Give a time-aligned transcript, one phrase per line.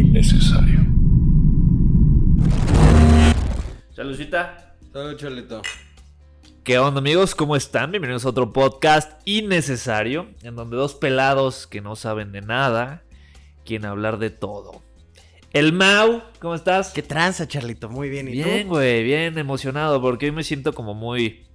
[0.00, 0.80] innecesario.
[3.94, 4.74] Saludcita.
[4.92, 5.62] Salud, Cholito.
[6.64, 7.34] ¿Qué onda amigos?
[7.34, 7.90] ¿Cómo están?
[7.90, 13.02] Bienvenidos a otro podcast innecesario, en donde dos pelados que no saben de nada
[13.64, 14.82] quieren hablar de todo.
[15.52, 16.92] El Mau, ¿cómo estás?
[16.92, 17.88] ¿Qué tranza, Charlito?
[17.90, 18.74] Muy bien, ¿y bien, tú?
[18.74, 21.46] güey, bien emocionado porque hoy me siento como muy,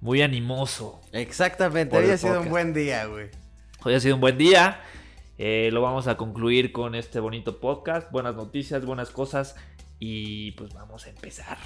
[0.00, 1.02] muy animoso.
[1.12, 3.28] Exactamente, el había sido un buen día, güey.
[3.82, 4.80] Hoy ha sido un buen día.
[5.42, 8.12] Eh, lo vamos a concluir con este bonito podcast.
[8.12, 9.56] Buenas noticias, buenas cosas.
[9.98, 11.56] Y pues vamos a empezar.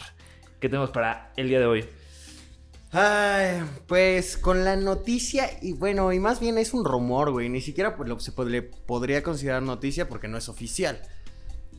[0.61, 1.85] ¿Qué tenemos para el día de hoy?
[2.93, 7.49] Ay, pues con la noticia, y bueno, y más bien es un rumor, güey.
[7.49, 11.03] Ni siquiera pues, lo, se le podría considerar noticia porque no es oficial.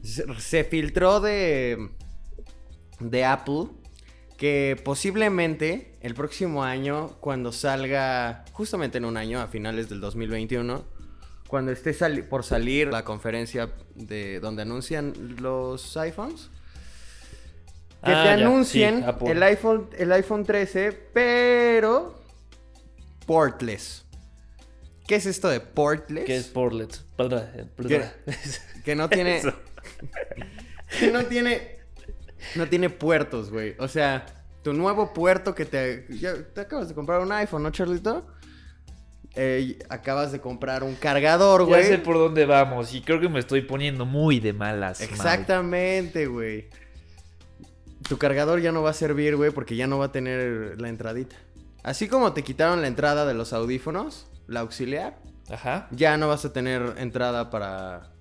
[0.03, 1.91] Se, se filtró de,
[2.99, 3.69] de Apple
[4.35, 10.94] que posiblemente el próximo año, cuando salga, justamente en un año, a finales del 2021,
[11.55, 16.49] cuando esté sali- por salir la conferencia de donde anuncian los iPhones,
[18.03, 22.21] que Ah, te ya, anuncien sí, el iPhone, el iPhone 13, pero
[23.25, 24.03] portless.
[25.07, 26.25] ¿Qué es esto de portless?
[26.25, 26.99] ¿Qué es Portlet?
[27.87, 28.03] Que,
[28.83, 29.37] que no tiene.
[29.37, 29.53] Eso.
[30.99, 31.77] que no tiene.
[32.55, 33.75] No tiene puertos, güey.
[33.79, 34.25] O sea,
[34.61, 36.05] tu nuevo puerto que te.
[36.19, 38.27] Ya te acabas de comprar un iPhone, ¿no, Charlito?
[39.37, 41.83] Eh, acabas de comprar un cargador, Ya güey.
[41.85, 45.01] sé por dónde vamos y creo que me estoy poniendo muy de malas.
[45.01, 46.69] Exactamente, güey.
[48.07, 50.89] Tu cargador ya no va a servir, güey, porque ya no va a tener la
[50.89, 51.35] entradita.
[51.83, 55.17] Así como te quitaron la entrada de los audífonos, la auxiliar,
[55.49, 55.87] Ajá.
[55.91, 58.11] ya no vas a tener entrada para,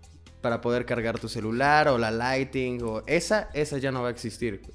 [0.40, 4.10] para poder cargar tu celular o la lighting o esa, esa ya no va a
[4.10, 4.60] existir.
[4.64, 4.74] güey.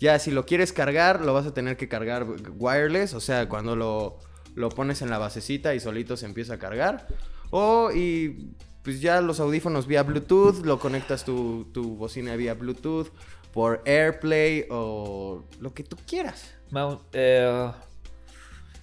[0.00, 3.74] Ya si lo quieres cargar, lo vas a tener que cargar wireless, o sea, cuando
[3.74, 4.18] lo,
[4.58, 7.06] lo pones en la basecita y solito se empieza a cargar.
[7.50, 13.08] O y pues ya los audífonos vía Bluetooth, lo conectas tu, tu bocina vía Bluetooth
[13.52, 16.54] por AirPlay o lo que tú quieras.
[16.70, 17.70] Mau, eh,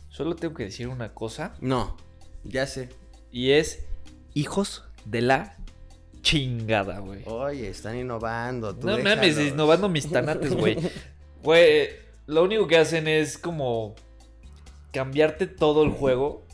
[0.10, 1.96] solo tengo que decir una cosa No,
[2.44, 2.90] ya sé.
[3.32, 3.86] y es
[4.34, 5.58] hijos de la
[6.22, 7.22] chingada, güey.
[7.26, 8.76] Oye, están innovando.
[8.76, 10.78] tú No mames, innovando mis tanates, güey.
[11.44, 11.90] Güey,
[12.26, 13.94] lo único que hacen es como
[14.96, 16.46] cambiarte todo el juego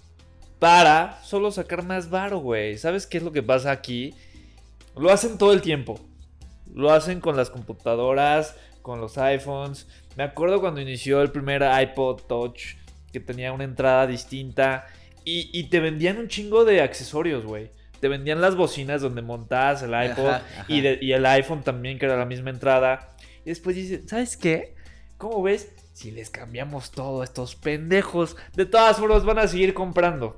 [0.60, 2.78] para solo sacar más varo, güey.
[2.78, 4.14] ¿Sabes qué es lo que pasa aquí?
[4.98, 6.00] Lo hacen todo el tiempo.
[6.74, 9.88] Lo hacen con las computadoras, con los iPhones.
[10.18, 12.76] Me acuerdo cuando inició el primer iPod Touch
[13.12, 14.86] que tenía una entrada distinta
[15.26, 17.70] y, y te vendían un chingo de accesorios, güey.
[18.00, 20.66] Te vendían las bocinas donde montabas el iPod Ajá, ajá.
[20.68, 23.16] Y, de- y el iPhone también, que era la misma entrada.
[23.46, 24.76] Y después dice, ¿sabes qué?
[25.18, 25.72] ¿Cómo ves?
[26.02, 30.36] Si les cambiamos todo a estos pendejos, de todas formas van a seguir comprando.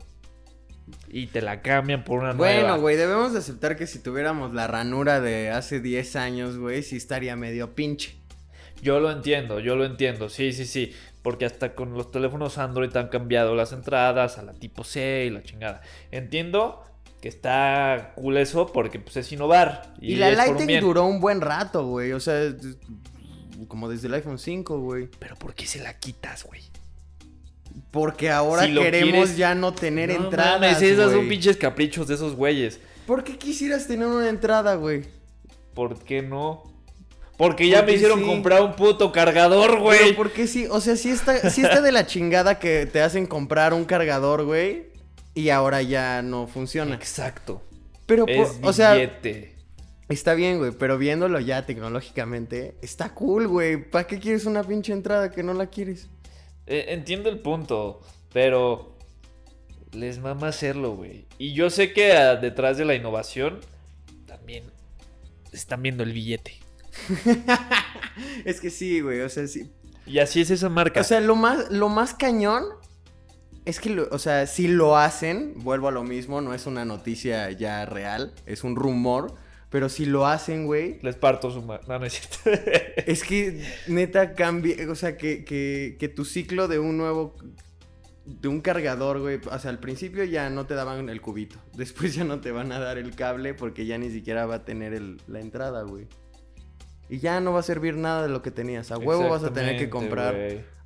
[1.07, 2.59] Y te la cambian por una nueva.
[2.59, 6.83] Bueno, güey, debemos de aceptar que si tuviéramos la ranura de hace 10 años, güey,
[6.83, 8.17] sí estaría medio pinche.
[8.81, 10.91] Yo lo entiendo, yo lo entiendo, sí, sí, sí.
[11.21, 15.29] Porque hasta con los teléfonos Android han cambiado las entradas a la tipo C y
[15.29, 15.79] la chingada.
[16.11, 16.83] Entiendo
[17.21, 19.93] que está cool eso porque pues, es innovar.
[20.01, 22.11] Y, la por un Lighting duró un buen rato, güey.
[22.11, 22.53] O sea,
[23.65, 25.09] como desde el iPhone 5, güey.
[25.19, 26.61] Pero ¿por qué se la quitas, güey?
[27.91, 32.07] Porque ahora Si queremos quieres- ya no tener No entradas, mames, esos son pinches caprichos
[32.07, 32.79] de esos güeyes.
[33.07, 35.03] ¿Por qué quisieras tener una entrada, güey?
[35.73, 36.63] ¿Por qué no?
[37.37, 38.25] Porque ya me Porque hicieron sí.
[38.25, 40.15] comprar un puto cargador, Pero güey.
[40.15, 40.67] ¿por qué sí?
[40.69, 44.45] O sea, sí está, sí está de la chingada que te hacen comprar un cargador,
[44.45, 44.91] güey.
[45.33, 46.93] Y ahora ya no funciona.
[46.93, 47.63] Exacto.
[48.05, 48.93] Pero, por- Es o sea.
[50.13, 53.77] Está bien, güey, pero viéndolo ya tecnológicamente, está cool, güey.
[53.89, 56.07] ¿Para qué quieres una pinche entrada que no la quieres?
[56.67, 57.99] Eh, entiendo el punto,
[58.31, 58.95] pero
[59.91, 61.25] les mama hacerlo, güey.
[61.39, 63.59] Y yo sé que ah, detrás de la innovación
[64.27, 64.65] también
[65.51, 66.59] están viendo el billete.
[68.45, 69.71] es que sí, güey, o sea, sí.
[70.05, 71.01] Y así es esa marca.
[71.01, 72.65] O sea, lo más, lo más cañón
[73.65, 76.85] es que, lo- o sea, si lo hacen, vuelvo a lo mismo, no es una
[76.85, 79.33] noticia ya real, es un rumor,
[79.73, 82.61] pero si lo hacen, güey, les parto su ma- No, no es cierto.
[83.07, 87.35] es que neta cambia, o sea, que, que, que tu ciclo de un nuevo,
[88.25, 92.13] de un cargador, güey, o sea, al principio ya no te daban el cubito, después
[92.13, 94.93] ya no te van a dar el cable porque ya ni siquiera va a tener
[94.93, 96.05] el- la entrada, güey.
[97.13, 98.91] Y ya no va a servir nada de lo que tenías.
[98.91, 100.35] A huevo vas a tener que comprar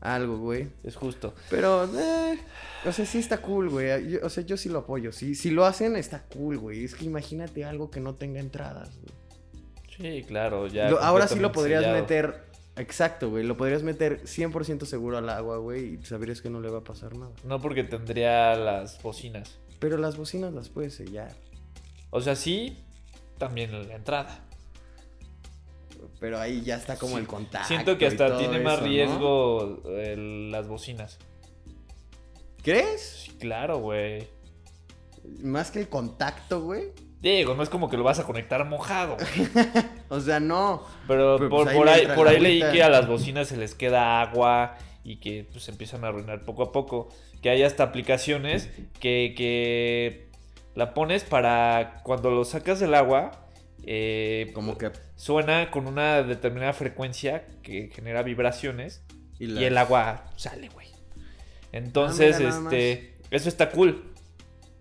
[0.01, 0.67] algo, güey.
[0.83, 1.33] Es justo.
[1.49, 2.37] Pero, eh,
[2.85, 4.17] o sea, sí está cool, güey.
[4.17, 5.13] O sea, yo sí lo apoyo.
[5.13, 6.83] Si, si lo hacen, está cool, güey.
[6.83, 9.13] Es que imagínate algo que no tenga entradas, güey.
[10.19, 10.89] Sí, claro, ya.
[10.89, 12.01] Lo- ahora sí lo podrías sellado.
[12.01, 12.43] meter.
[12.75, 13.45] Exacto, güey.
[13.45, 15.93] Lo podrías meter 100% seguro al agua, güey.
[15.95, 17.31] Y sabrías que no le va a pasar nada.
[17.45, 19.57] No porque tendría las bocinas.
[19.79, 21.31] Pero las bocinas las puedes sellar.
[22.09, 22.83] O sea, sí,
[23.37, 24.43] también la entrada.
[26.19, 27.21] Pero ahí ya está como Sí.
[27.21, 27.67] el contacto.
[27.67, 28.87] Siento que hasta tiene más eso, ¿no?
[28.87, 31.19] riesgo el- las bocinas.
[32.63, 33.23] ¿Crees?
[33.25, 34.27] Sí, claro, güey.
[35.43, 36.85] Más que el contacto, güey.
[37.21, 39.27] Digo, no es como que lo vas a conectar mojado, güey.
[40.09, 40.83] O sea, no.
[41.07, 43.57] Pero, Pero, por, pues, ahí por ahí, por ahí leí que a las bocinas se
[43.57, 47.09] les queda agua y que pues, se empiezan a arruinar poco a poco.
[47.41, 48.69] Que hay hasta aplicaciones
[48.99, 50.29] que, que
[50.75, 53.31] la pones para cuando lo sacas del agua.
[53.83, 54.91] Eh, Como que.
[55.15, 59.03] suena con una determinada frecuencia que genera vibraciones
[59.39, 60.87] y las- el agua sale, güey.
[61.71, 64.13] Entonces, Ah, mira, este, eso está cool,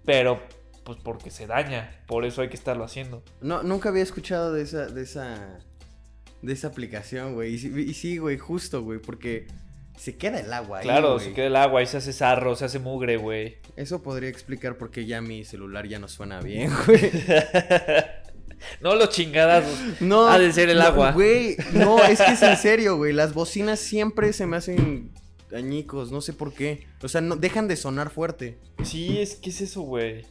[0.04, 0.40] pero
[0.84, 3.22] pues porque se daña, por eso hay que estarlo haciendo.
[3.40, 5.58] No, nunca había escuchado de esa, de esa,
[6.42, 7.54] de esa aplicación, güey.
[7.54, 9.46] Y, sí- y sí, güey, justo, güey, porque
[9.96, 12.66] se queda el agua ahí, claro, se queda el agua y se hace sarro, se
[12.66, 13.56] hace mugre, güey.
[13.76, 17.00] Eso podría explicar por qué ya mi celular ya no suena bien, güey.
[18.80, 19.64] no los chingadas.
[20.00, 20.26] No.
[20.28, 21.12] Ha de ser el no, agua.
[21.12, 23.12] Güey, no, es que es en serio, güey.
[23.12, 25.12] Las bocinas siempre se me hacen
[25.54, 26.86] añicos, no sé por qué.
[27.02, 28.58] O sea, no dejan de sonar fuerte.
[28.82, 30.24] Sí, es que es eso, güey.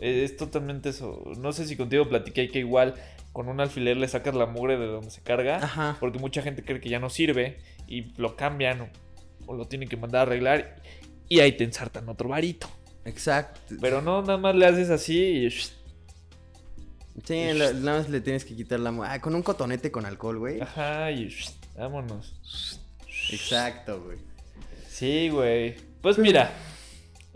[0.00, 1.22] Eh, Es totalmente eso.
[1.38, 2.94] No sé si contigo platiqué que igual
[3.32, 5.56] con un alfiler le sacas la mugre de donde se carga.
[5.58, 5.96] Ajá.
[6.00, 8.88] Porque mucha gente cree que ya no sirve y lo cambian o,
[9.46, 10.82] o lo tienen que mandar a arreglar.
[11.28, 12.68] Y ahí te ensartan otro varito.
[13.04, 13.60] Exacto.
[13.80, 15.48] Pero no, nada más le haces así y...
[17.24, 20.38] Sí, la- nada más le tienes que quitar la Ah, con un cotonete con alcohol,
[20.38, 20.60] güey.
[20.60, 21.34] Ajá, y
[21.76, 22.34] vámonos.
[23.30, 24.18] Exacto, güey.
[24.88, 25.76] Sí, güey.
[26.02, 26.50] Pues mira,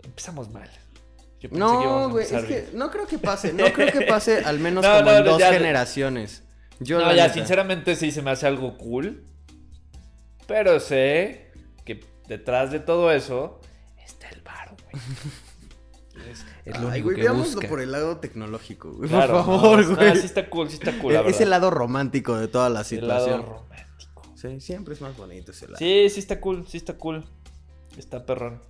[0.03, 0.69] empezamos mal.
[1.39, 3.51] Yo pensé No, güey, es que no creo que pase.
[3.53, 6.43] No creo que pase al menos No, como no, en no, dos ya- generaciones.
[6.79, 7.33] Yo, no, ya, neta.
[7.33, 9.25] sinceramente sí se me hace algo cool.
[10.47, 11.51] Pero sé
[11.85, 13.59] que detrás de todo eso
[14.03, 15.03] está el varo, güey.
[16.29, 17.67] Es, es lo Ay, único güey, que veámoslo busca.
[17.69, 19.09] por el lado tecnológico, güey.
[19.09, 20.09] Claro, por favor, no, güey.
[20.09, 21.41] no, sí está cool, sí está cool, la es verdad.
[21.41, 23.41] el lado romántico de toda la El lado situación.
[23.45, 24.21] romántico.
[24.35, 25.77] Sí, siempre es más bonito ese lado.
[25.77, 27.23] Sí, sí está cool, sí está cool.
[27.97, 28.61] Está perrón.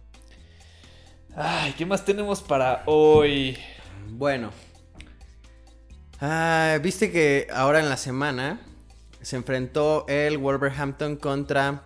[1.35, 3.57] Ay, ¿qué más tenemos para hoy?
[4.09, 4.51] Bueno.
[6.19, 8.59] Ah, Viste que ahora en la semana
[9.21, 11.83] se enfrentó el Wolverhampton contra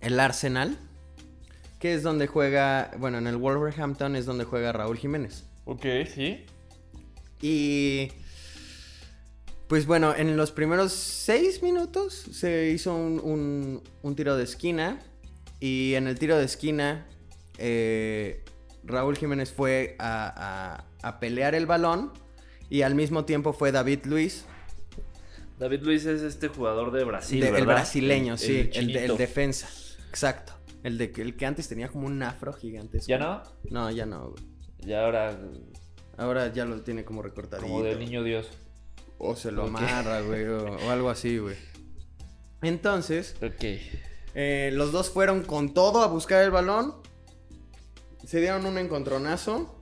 [0.00, 0.78] el Arsenal.
[1.82, 2.92] Que es donde juega.
[2.98, 5.44] Bueno, en el Wolverhampton es donde juega Raúl Jiménez.
[5.64, 5.84] Ok,
[6.14, 6.46] sí.
[7.40, 8.12] Y.
[9.66, 15.00] Pues bueno, en los primeros seis minutos se hizo un, un- un tiro de esquina.
[15.58, 17.06] Y en el tiro de esquina,
[17.58, 18.44] eh,
[18.84, 22.12] Raúl Jiménez fue a, a- a pelear el balón.
[22.70, 24.44] Y al mismo tiempo fue David Luis,
[25.58, 29.68] David Luis es este jugador de Brasil, de- el brasileño, El- sí, el, defensa.
[30.08, 30.54] Exacto.
[30.82, 33.08] El, de, el que antes tenía como un afro gigantesco.
[33.08, 33.42] ¿Ya no?
[33.70, 34.42] No, ya no, güey.
[34.80, 35.38] Ya ahora
[36.16, 37.66] Ahora ya lo tiene como recortadito.
[37.66, 38.48] como del niño Dios.
[39.18, 41.56] O se lo amarra, güey, o, o algo así, güey.
[42.62, 43.64] Entonces, Ok.
[44.34, 46.94] eh, los dos fueron con todo a buscar el balón.
[48.24, 49.78] Se dieron un encontronazo.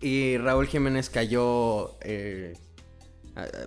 [0.00, 2.52] Y Raúl Jiménez cayó eh,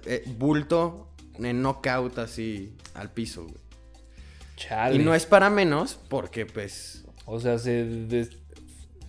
[0.05, 3.60] eh, bulto en knockout así al piso, güey.
[4.67, 4.95] Chale.
[4.95, 7.83] Y no es para menos porque, pues, O sea, se...
[7.85, 8.37] des-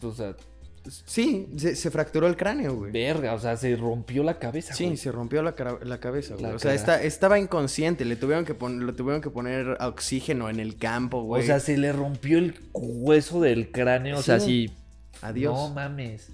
[0.03, 0.35] O sea,
[1.07, 2.91] sí, se, se fracturó el cráneo, güey.
[2.93, 4.97] verga, o sea, se rompió la cabeza, Sí, güey.
[4.97, 6.47] se rompió la, la cabeza, güey.
[6.47, 8.05] La o sea, está- estaba inconsciente.
[8.05, 11.47] Le tuvieron que poner, lo tuvieron que poner oxígeno en el campo, O güey.
[11.47, 14.71] sea, se le rompió el hueso del cráneo, o sea, Sí.
[15.21, 15.55] Adiós.
[15.55, 16.31] No mames.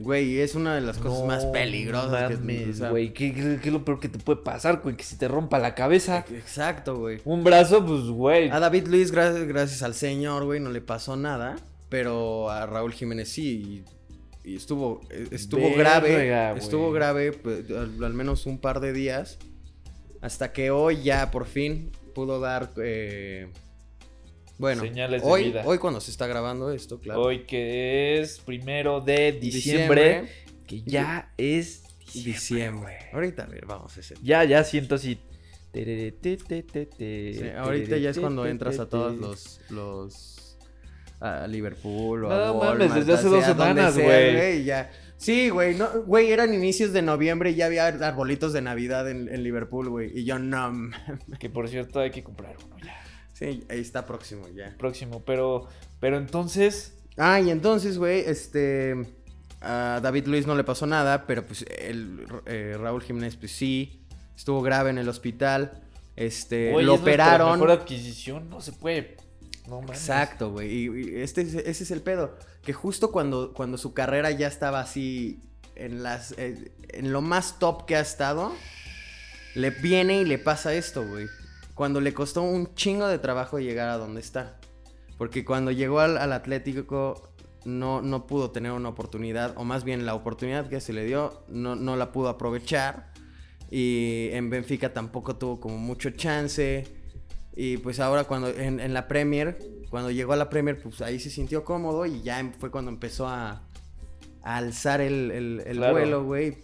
[0.00, 3.12] Güey, es una de las cosas No más peligrosas que mames, o sea, güey.
[3.12, 4.96] ¿Qué, qué, qué es lo peor que te puede pasar, güey?
[4.96, 6.24] Que si te rompa la cabeza.
[6.32, 7.20] Exacto, güey.
[7.24, 8.48] Un brazo, pues, güey.
[8.50, 11.56] A David Luis, gracias, gracias al señor, güey, no le pasó nada.
[11.88, 13.84] Pero a Raúl Jiménez sí.
[14.44, 16.10] Y, y estuvo, eh, estuvo Verga, grave.
[16.50, 16.58] güey.
[16.62, 19.38] Estuvo grave pues, al, al menos un par de días.
[20.20, 22.70] Hasta que hoy ya por fin pudo dar.
[22.82, 23.48] eh,
[24.58, 25.62] bueno, Señales de hoy, vida.
[25.64, 27.22] hoy cuando se está grabando esto, claro.
[27.22, 30.32] Hoy que es primero de diciembre, Diciembre.
[30.66, 32.32] que ya es diciembre.
[32.32, 32.98] Diciembre.
[33.12, 34.18] Ahorita, a ver, vamos a hacer.
[34.22, 35.18] Ya, ya siento así.
[35.72, 39.60] Sí, ahorita ya es cuando entras a todos los.
[39.70, 40.34] los
[41.20, 44.64] a Liverpool o a mames, desde hace dos semanas, güey.
[45.16, 49.28] Sí, güey, no, güey, eran inicios de noviembre y ya había arbolitos de Navidad en,
[49.28, 50.16] en Liverpool, güey.
[50.16, 50.90] Y yo no.
[51.40, 52.96] Que por cierto hay que comprar uno ya.
[53.38, 54.74] Sí, ahí está próximo ya.
[54.78, 55.68] Próximo, pero,
[56.00, 58.94] pero entonces, Ah, y entonces, güey, este.
[59.60, 64.04] A David Luis no le pasó nada, pero pues el eh, Raúl Jiménez, pues sí.
[64.36, 65.82] Estuvo grave en el hospital.
[66.14, 66.70] Este.
[66.70, 67.52] güey, lo es operaron.
[67.52, 69.16] mejor adquisición, no se puede.
[69.66, 69.80] No.
[69.88, 70.72] Exacto, güey.
[70.72, 72.36] Y, y este es- ese es el pedo.
[72.62, 75.40] Que justo cuando, cuando su carrera ya estaba así
[75.74, 78.52] en, las, eh, en lo más top que ha estado,
[79.56, 81.26] le viene y le pasa esto, güey.
[81.78, 84.58] Cuando le costó un chingo de trabajo llegar a donde está.
[85.16, 87.30] Porque cuando llegó al, al Atlético
[87.64, 91.44] no, no pudo tener una oportunidad, o más bien la oportunidad que se le dio
[91.48, 93.12] no, no la pudo aprovechar.
[93.70, 96.84] Y en Benfica tampoco tuvo como mucho chance.
[97.54, 99.56] Y pues ahora cuando en, en la Premier,
[99.90, 102.90] cuando llegó a la Premier, pues ahí se sintió cómodo y ya em- fue cuando
[102.90, 103.62] empezó a,
[104.42, 105.92] a alzar el, el, el Claro.
[105.92, 106.58] vuelo, güey.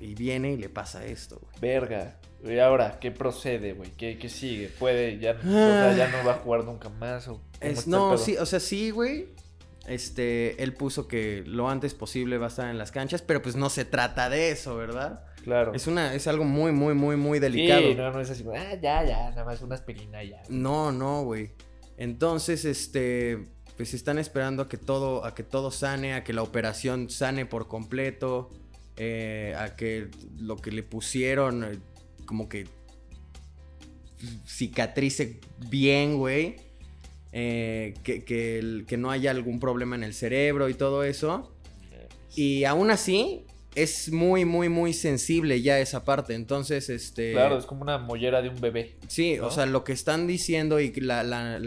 [0.00, 1.54] Y viene y le pasa esto, güey.
[1.60, 2.19] Verga.
[2.42, 3.90] Y ahora, ¿qué procede, güey?
[3.96, 4.68] ¿Qué, qué sigue?
[4.68, 5.18] ¿Puede?
[5.18, 7.28] Ya, o sea, ya no va a jugar nunca más?
[7.28, 9.28] ¿O Es- no, sí, o sea, sí, güey.
[9.86, 13.56] Este, él puso que lo antes posible va a estar en las canchas, pero pues
[13.56, 15.24] no se trata de eso, ¿verdad?
[15.42, 15.72] Claro.
[15.74, 17.80] Es una, es algo muy, muy, muy, muy delicado.
[17.88, 18.44] Sí, no, no es así.
[18.54, 20.42] Ah, ya, ya, nada más una aspirina y ya.
[20.48, 21.52] No, no, güey.
[21.96, 26.42] Entonces, este, pues están esperando a que todo, a que todo sane, a que la
[26.42, 28.50] operación sane por completo,
[28.96, 31.82] eh, a que lo que le pusieron,
[32.30, 32.68] como que
[34.46, 36.56] cicatrice bien, güey.
[37.32, 41.52] Eh, que, que que no haya algún problema en el cerebro y todo eso.
[42.36, 46.34] Y aún así, es muy, muy, muy sensible ya esa parte.
[46.34, 47.32] Entonces, este.
[47.32, 48.96] Claro, es como una mollera de un bebé.
[49.06, 49.46] Sí, ¿no?
[49.46, 51.60] o sea, lo que están diciendo y la, la-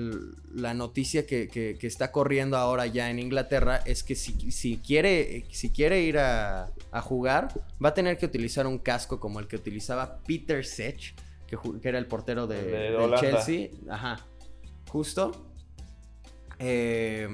[0.54, 4.78] la noticia que, que- que está corriendo ahora ya en Inglaterra es que si, si
[4.78, 7.48] quiere, si quiere ir a, a jugar,
[7.84, 11.16] va a tener que utilizar un casco como el que utilizaba Peter Sech,
[11.48, 12.96] que, que era el portero de, del.
[13.20, 13.70] Chelsea.
[13.90, 14.26] Ajá,
[14.90, 15.50] justo.
[16.60, 17.28] Eh,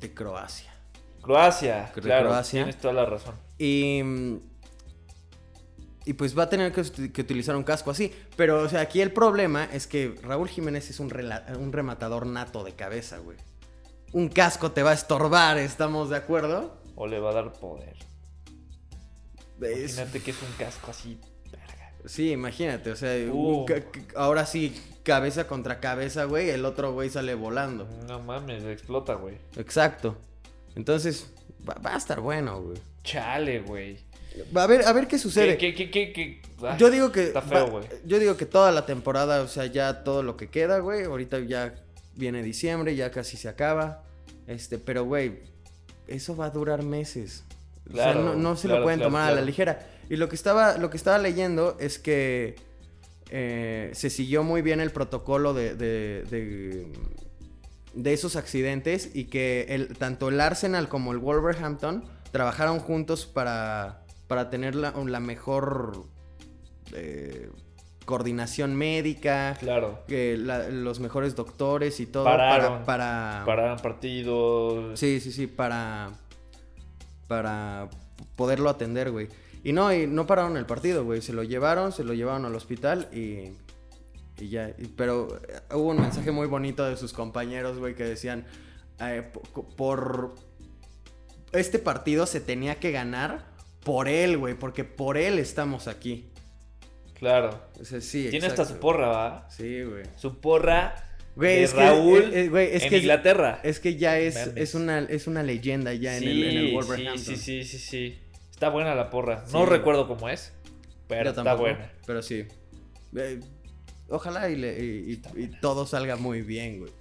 [0.00, 0.73] de Croacia.
[1.24, 2.28] Croacia, claro.
[2.28, 2.64] Croacia.
[2.64, 3.34] Tienes toda la razón.
[3.58, 4.36] Y, mm,
[6.06, 6.80] y pues va a tener que,
[7.22, 8.12] utilizar un casco así.
[8.36, 12.72] Pero, o sea, aquí el problema es que Raúl Jiménez es un, rematador nato de
[12.72, 13.38] cabeza, güey.
[14.12, 16.78] Un casco te va a estorbar, ¿estamos de acuerdo?
[16.94, 17.96] O le va a dar poder.
[19.62, 21.18] Es- Imagínate que es un casco así.
[21.50, 21.92] Verga.
[22.04, 23.64] sí, imagínate, o sea, Uh.
[24.14, 27.88] ahora sí, cabeza contra cabeza, güey, el otro güey sale volando.
[28.06, 29.38] No mames, explota, güey.
[29.56, 30.16] Exacto.
[30.76, 31.30] Entonces,
[31.68, 32.78] va, va a estar bueno, güey.
[33.02, 33.98] Chale, güey.
[34.54, 35.56] A ver, a ver qué sucede.
[35.56, 36.42] ¿Qué, qué, qué, qué, qué?
[36.78, 37.24] Yo digo que.
[37.24, 37.84] Está feo, güey.
[38.04, 41.04] Yo digo que toda la temporada, o sea, ya todo lo que queda, güey.
[41.04, 41.74] Ahorita ya
[42.16, 44.02] viene diciembre, ya casi se acaba.
[44.46, 45.40] Este, pero, güey,
[46.08, 47.44] eso va a durar meses.
[47.90, 49.86] Claro, o sea, no, no se claro, lo pueden claro, tomar a la ligera.
[50.08, 52.56] Y lo que estaba, lo que estaba leyendo es que
[53.30, 56.86] eh, se siguió muy bien el protocolo de, de, de,
[57.94, 64.02] de esos accidentes y que el, tanto el Arsenal como el Wolverhampton trabajaron juntos para,
[64.26, 66.04] para tener la, la mejor
[66.92, 67.50] eh,
[68.04, 70.02] coordinación médica, Claro.
[70.06, 72.84] que la- los mejores doctores y todo Pararon.
[72.84, 74.98] para, para Pararon partidos.
[74.98, 76.10] Sí, sí, sí, para.
[77.28, 77.88] Para
[78.36, 79.28] poderlo atender, güey.
[79.62, 81.22] Y no, y no pararon el partido, güey.
[81.22, 83.52] Se lo llevaron, se lo llevaron al hospital y.
[84.40, 84.74] Y ya.
[84.96, 88.46] pero eh, hubo un mensaje muy bonito de sus compañeros, güey, que decían.
[89.00, 89.42] eh, po-
[89.76, 90.34] por.
[91.52, 93.46] Este partido se tenía que ganar
[93.84, 94.54] por él, güey.
[94.54, 96.30] Porque por él estamos aquí.
[97.18, 97.60] Claro.
[97.80, 99.48] O sea, sí, Tiene hasta su porra, ¿va?
[99.50, 100.02] Sí, güey.
[100.16, 100.94] Su porra
[101.36, 103.60] Güey, de es que- Raúl eh, eh, güey, es en que Inglaterra.
[103.64, 106.74] Es que ya es, es, una, es una leyenda ya en, el, en el sí,
[106.74, 107.18] Wolverhampton.
[107.18, 108.18] sí, sí, sí, sí.
[108.50, 109.44] Está buena la porra.
[109.52, 109.70] No Sí.
[109.70, 110.52] recuerdo cómo es,
[111.08, 111.90] pero está buena.
[112.06, 112.46] Pero sí.
[113.16, 113.40] Eh,
[114.08, 115.20] ojalá y, le- y-
[115.60, 116.92] todo salga muy bien, güey.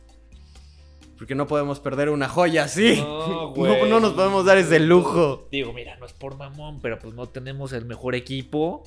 [1.17, 2.97] Porque no podemos perder una joya así.
[2.97, 3.89] No, No, güey.
[3.89, 5.47] no nos podemos dar ese lujo.
[5.51, 8.83] Digo, mira, no es por mamón, pero pues no tenemos el mejor equipo.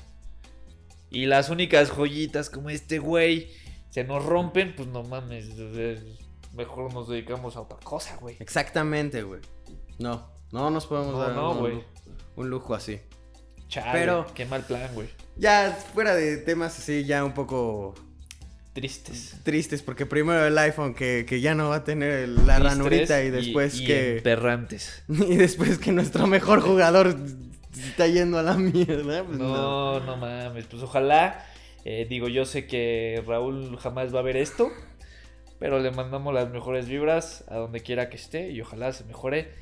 [1.08, 3.50] Y las únicas joyitas como este güey
[3.90, 5.49] se nos rompen, pues no mames.
[6.52, 8.37] Mejor nos dedicamos a otra cosa, güey.
[8.40, 9.40] Exactamente, güey.
[9.99, 11.85] No, no nos podemos No, dar no, un, güey.
[12.35, 13.00] un lujo así.
[13.68, 15.08] Chale, Pero- qué mal plan, güey.
[15.37, 17.94] Ya fuera de temas así, ya un poco
[18.76, 19.35] Tristes.
[19.42, 23.30] tristes, porque primero el iPhone que, que ya no va a tener la ranurita y
[23.30, 24.16] después y que...
[24.18, 25.02] emperrantes.
[25.09, 27.16] Y después que nuestro mejor jugador
[27.73, 29.25] se está yendo a la mierda.
[29.25, 29.49] Pues no.
[29.49, 30.66] No, no mames.
[30.66, 31.45] Pues ojalá.
[31.85, 34.71] eh, digo, yo sé que Raúl jamás va a ver esto.
[35.59, 38.50] Pero le mandamos las mejores vibras a donde quiera que esté.
[38.50, 39.54] Y ojalá se mejore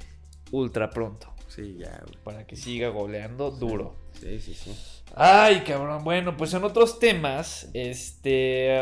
[0.50, 1.32] ultra pronto.
[1.46, 2.18] Sí, ya, güey.
[2.24, 3.94] Para que siga goleando duro.
[4.20, 4.74] Sí, sí, sí.
[5.14, 6.02] Ay, cabrón.
[6.02, 7.68] Bueno, pues en otros temas.
[7.74, 8.80] Este.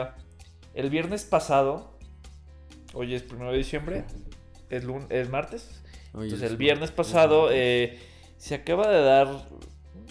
[0.74, 1.98] El viernes pasado.
[2.94, 4.04] Hoy es primero de diciembre.
[4.70, 5.82] Es, lun- es martes.
[6.14, 7.98] Entonces el es- viernes es- pasado eh,
[8.36, 9.28] se acaba de dar,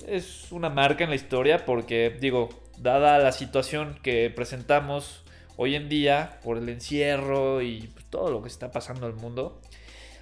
[0.07, 5.23] es una marca en la historia porque digo, dada la situación que presentamos
[5.57, 9.19] hoy en día por el encierro y pues, todo lo que está pasando en el
[9.19, 9.61] mundo,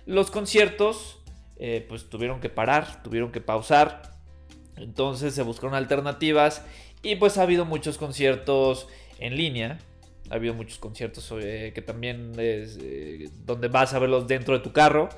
[0.06, 1.20] los conciertos
[1.58, 4.02] eh, pues tuvieron que parar, tuvieron que pausar.
[4.76, 6.64] Entonces se buscaron alternativas
[7.04, 8.88] y pues ha habido muchos conciertos
[9.20, 9.80] en línea.
[10.30, 14.64] Ha habido muchos conciertos eh, que también es eh, donde vas a verlos dentro de
[14.64, 15.10] tu carro.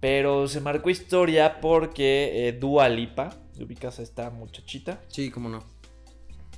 [0.00, 5.00] Pero se marcó historia porque eh, Dua Lipa, ubicas a esta muchachita?
[5.08, 5.64] Sí, cómo no.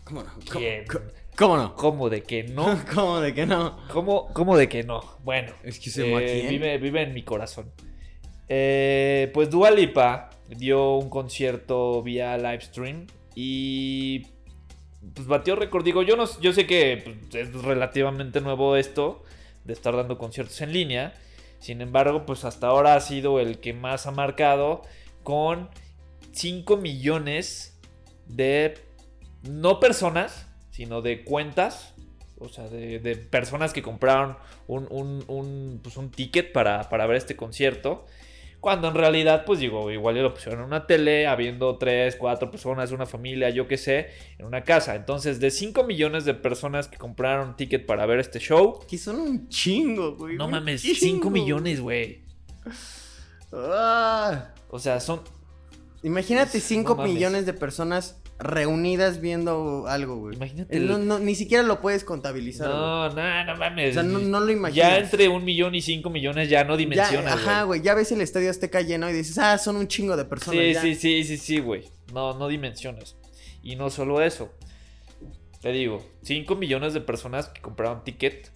[0.05, 0.31] ¿Cómo no?
[0.35, 0.85] ¿Cómo, ¿Quién?
[0.87, 1.05] cómo-
[1.37, 1.75] cómo no?
[1.77, 2.79] ¿Cómo de que no?
[2.95, 3.79] ¿Cómo de que no?
[3.93, 5.01] ¿Cómo, cómo de que no?
[5.23, 6.49] Bueno, Excuse me, eh, ¿quién?
[6.51, 7.71] vive, vive en mi corazón.
[8.49, 14.27] Eh, pues Dua Lipa dio un concierto vía live stream y
[15.15, 15.85] pues batió récord.
[15.85, 19.23] Digo, yo, no, yo sé que pues, es relativamente nuevo esto
[19.65, 21.15] de estar dando conciertos en línea.
[21.59, 24.83] Sin embargo, pues hasta ahora ha sido el que más ha marcado
[25.23, 25.71] con
[26.33, 27.81] 5 millones
[28.27, 28.75] de
[29.43, 31.95] no personas, sino de cuentas.
[32.39, 34.37] O sea, de, de personas que compraron
[34.67, 38.05] un, un- un, pues, un ticket para, para ver este concierto.
[38.61, 42.51] Cuando en realidad, pues digo, igual ya lo pusieron en una tele, habiendo 3, 4
[42.51, 44.09] personas, una familia, yo qué sé,
[44.39, 44.97] en una casa.
[44.97, 49.21] Entonces, de 5 millones de personas que compraron ticket para ver este show, Que son
[49.21, 50.37] un chingo, güey.
[50.37, 50.99] no mames, chingo.
[50.99, 52.23] 5 millones, güey.
[53.53, 54.49] Ah.
[54.71, 55.21] O sea, son.
[56.03, 57.15] Imagínate No 5 mames.
[57.15, 60.37] millones de personas reunidas viendo algo, güey.
[60.37, 60.77] Imagínate.
[60.77, 62.69] Eh, No, no, ni siquiera lo puedes contabilizar.
[62.69, 62.79] güey.
[62.79, 63.91] No, no, no mames.
[63.91, 64.75] O sea, no, no lo imaginas.
[64.91, 67.83] ya entre un millón y 5 millones ya no Ya, dimensionas, ajá, güey.
[67.83, 70.61] Ya ves el estadio Azteca lleno y dices, ah, son un chingo de personas.
[70.61, 70.83] Sí, ya.
[70.83, 71.85] sí, sí, sí, sí, güey.
[72.13, 73.17] No, no dimensiones.
[73.63, 74.53] Y no solo eso.
[75.63, 78.51] Te digo, 5 millones de personas que compraron ticket.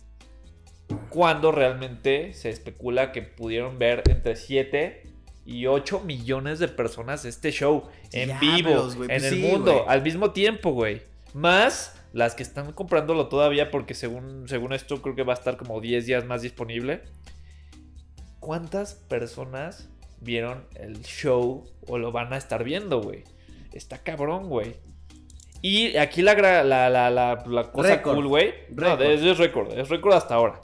[1.08, 5.09] Cuando realmente se especula que pudieron ver entre 7
[5.50, 9.84] y 8 millones de personas este show en vivo, güey, en pues el sí, mundo,
[9.88, 11.02] al mismo tiempo, güey.
[11.34, 15.56] Más las que están comprándolo todavía porque según, según esto creo que va a estar
[15.56, 17.02] como 10 días más disponible.
[18.38, 19.88] ¿Cuántas personas
[20.20, 23.24] vieron el show o lo van a estar viendo, güey?
[23.72, 24.76] Está cabrón, güey.
[25.62, 28.14] Y aquí la, la, la, cosa Récord.
[28.14, 28.54] cool, güey.
[28.70, 30.60] No, es récord, es récord hasta ahora.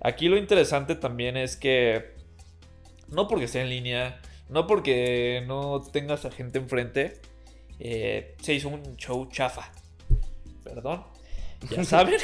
[0.00, 2.13] Aquí lo interesante también es que
[3.08, 7.20] no porque esté en línea, no porque no tengas a gente enfrente,
[7.78, 9.70] eh, se hizo un show chafa.
[10.62, 11.04] Perdón.
[11.70, 12.20] Ya saben,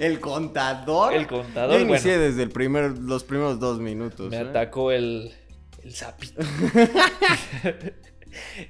[0.00, 1.12] el contador.
[1.12, 4.30] el Yo contador, inicié bueno, desde el primer, los primeros dos minutos.
[4.30, 4.40] me ¿eh?
[4.40, 5.32] atacó el,
[5.82, 6.40] el sapito.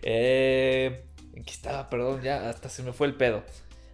[0.03, 1.91] eh, ¿En qué estaba?
[1.91, 3.43] Perdón, ya hasta se me fue el pedo.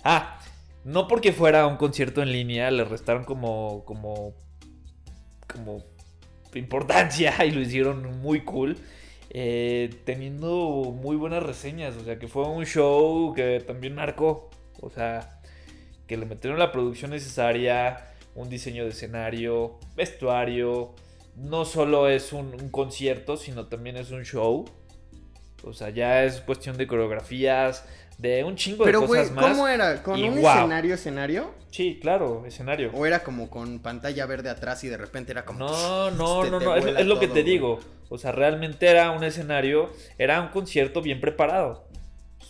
[0.04, 0.38] Ah,
[0.84, 4.34] no porque fuera un concierto en línea, le restaron como, como,
[5.52, 5.82] como
[6.58, 8.76] importancia y lo hicieron muy cool.
[9.30, 14.90] eh, teniendo muy buenas reseñas, o sea que fue un show que también marcó, o
[14.90, 15.40] sea,
[16.06, 20.94] que le metieron la producción necesaria, un diseño de escenario, vestuario,
[21.36, 24.64] no solo es un, un concierto, sino también es un show.
[25.64, 27.86] O sea, ya es cuestión de coreografías,
[28.18, 29.46] de un chingo Pero, de cosas más.
[29.46, 30.02] ¿cómo era?
[30.02, 31.54] ¿Con y un escenario, escenario?
[31.70, 32.90] Sí, claro, escenario.
[32.94, 35.60] ¿O era como con pantalla verde atrás y de repente era como...
[35.60, 37.80] No, no, te- no, no, es, lo que te digo.
[38.08, 41.88] O sea, realmente era un escenario, era un concierto bien preparado.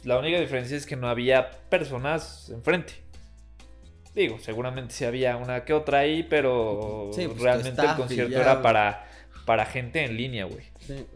[0.05, 3.05] La única diferencia es que no había personas enfrente.
[4.15, 8.63] Digo, seguramente sí había una que otra ahí, pero Sí, pues, realmente el concierto era
[8.63, 9.09] para,
[9.45, 10.65] para gente en línea, güey.
[10.87, 11.07] Sí.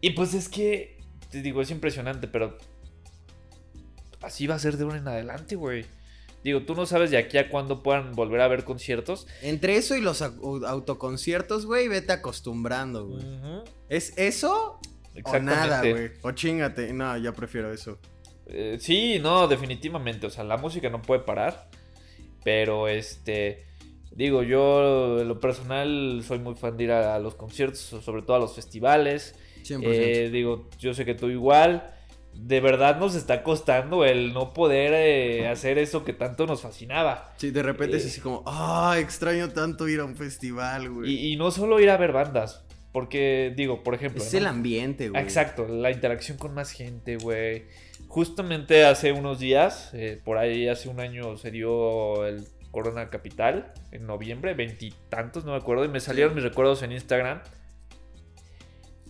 [0.00, 0.96] Y pues es que,
[1.30, 2.56] te digo, es impresionante, pero
[4.22, 5.84] así va a ser de ahora en adelante, güey.
[6.44, 9.26] Digo, tú no sabes de aquí a cuándo puedan volver a ver conciertos.
[9.42, 13.22] Entre eso y los au- autoconciertos, güey, vete acostumbrando, güey.
[13.88, 14.78] ¿Es eso
[15.24, 16.10] o nada, güey?
[16.22, 16.92] O chingate.
[16.92, 17.98] No, yo prefiero eso.
[18.46, 20.26] Eh, sí, no, definitivamente.
[20.28, 21.68] O sea, la música no puede parar.
[22.44, 23.66] Pero este.
[24.12, 28.22] Digo, yo en lo personal soy muy fan de ir a, a los conciertos, sobre
[28.22, 29.34] todo a los festivales.
[29.64, 29.80] 100%.
[29.84, 31.94] Eh, digo, yo sé que tú igual.
[32.34, 37.32] De verdad nos está costando el no poder eh, hacer eso que tanto nos fascinaba.
[37.36, 41.10] sí, de repente es eh, así como, ah, extraño tanto ir a un festival, güey.
[41.10, 42.64] Y, y no solo ir a ver bandas.
[42.92, 44.22] Porque, digo, por ejemplo.
[44.22, 44.38] Es ¿no?
[44.38, 45.22] el ambiente, güey.
[45.22, 47.66] Exacto, la interacción con más gente, güey.
[48.08, 53.72] Justamente hace unos días, eh, por ahí hace un año se dio el Corona Capital,
[53.92, 57.42] en noviembre, veintitantos, no me acuerdo, y me salieron mis recuerdos en Instagram.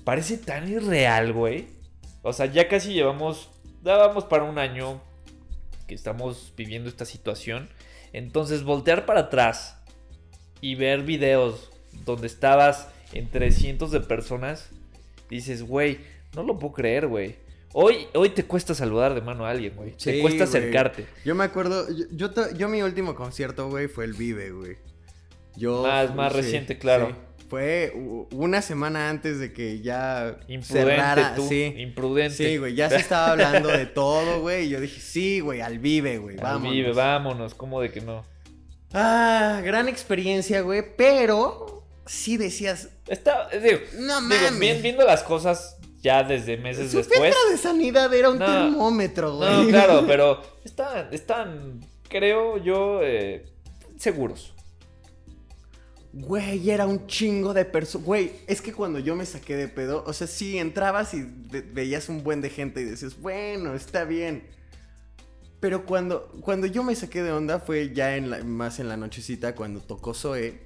[0.05, 1.67] Parece tan irreal, güey.
[2.29, 3.49] O sea, ya casi llevamos,
[3.83, 5.01] ya vamos para un año
[5.87, 7.69] que estamos viviendo esta situación.
[8.13, 9.79] Entonces, voltear para atrás
[10.61, 11.71] y ver videos
[12.05, 14.71] donde estabas entre cientos de personas,
[15.31, 15.99] dices, güey,
[16.35, 17.37] no lo puedo creer, güey.
[17.73, 19.93] Hoy, hoy te cuesta saludar de mano a alguien, güey.
[19.93, 21.07] te cuesta acercarte.
[21.25, 24.77] Yo me acuerdo, yo, yo, yo mi último concierto, güey, fue el Vive, güey.
[25.57, 25.83] Yo...
[25.83, 27.09] Más- más sí, reciente, claro.
[27.09, 27.15] sí.
[27.49, 27.93] Fue
[28.33, 31.35] una semana antes de que ya Imprudente cerrara.
[31.35, 31.75] tú, Sí.
[31.79, 32.35] imprudente.
[32.37, 34.67] Sí, güey, ya se estaba hablando de todo, güey.
[34.67, 36.73] Y yo dije, sí, güey, al vive, güey, Al vámonos.
[36.75, 38.25] Vive, vámonos, ¿cómo de que no?
[38.93, 44.83] Ah, gran experiencia, güey, pero sí decías, Está, digo, no mames.
[44.83, 47.19] viendo las cosas ya desde meses Su después.
[47.21, 48.47] filtro de sanidad era un No.
[48.47, 49.51] termómetro, güey.
[49.51, 53.47] No, claro, pero están, están, creo yo, eh,
[53.99, 54.55] seguros.
[56.21, 58.07] Güey, era un chingo de personas.
[58.07, 61.63] Güey, es que cuando yo me saqué de pedo, o sea, sí, entrabas y ve-
[61.63, 64.43] veías un buen de gente y decías, bueno, está bien.
[65.61, 68.97] Pero cuando, cuando yo me saqué de onda fue ya en la- más en la
[68.97, 70.61] nochecita cuando tocó Zoe.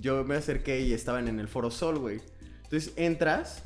[0.00, 2.20] Yo me acerqué y estaban en el Foro Sol, güey.
[2.64, 3.62] Entonces entras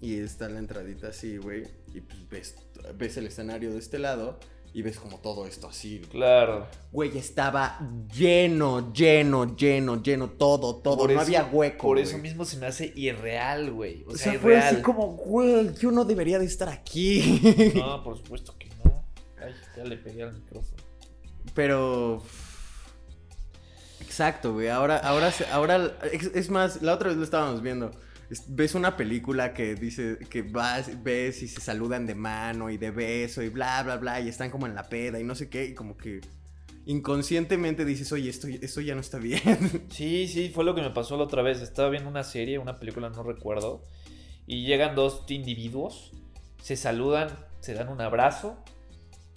[0.00, 1.64] y está la entradita así, güey.
[1.94, 2.54] Y pues ves,
[2.96, 4.40] ves el escenario de este lado
[4.72, 6.00] y ves como todo esto así.
[6.10, 6.66] Claro.
[6.92, 7.78] Güey, estaba
[8.14, 10.98] lleno, lleno, lleno, lleno, todo, todo.
[10.98, 11.86] Por no eso- había hueco.
[11.88, 12.04] Por güey.
[12.08, 14.04] eso mismo se me hace irreal, güey.
[14.06, 17.72] O, O sea, sea, fue así como, güey, yo no debería de estar aquí.
[17.74, 19.04] No, por supuesto que no.
[19.42, 20.82] Ay, ya le pegué al micrófono.
[21.54, 22.22] Pero.
[24.00, 24.68] Exacto, güey.
[24.68, 25.98] Ahora, ahora, ahora.
[26.12, 27.90] Es más, la otra vez lo estábamos viendo.
[28.30, 32.76] Es- ves una película que dice que vas, ves y se saludan de mano y
[32.76, 34.20] de beso y bla, bla, bla.
[34.20, 35.66] Y están como en la peda y no sé qué.
[35.66, 36.20] Y como que
[36.86, 39.42] inconscientemente dices, oye, esto, esto ya no está bien.
[39.90, 41.60] Sí, sí, fue lo que me pasó la otra vez.
[41.60, 43.84] Estaba viendo una serie, una película, no recuerdo.
[44.46, 46.12] Y llegan dos individuos,
[46.62, 47.28] se saludan,
[47.60, 48.62] se dan un abrazo.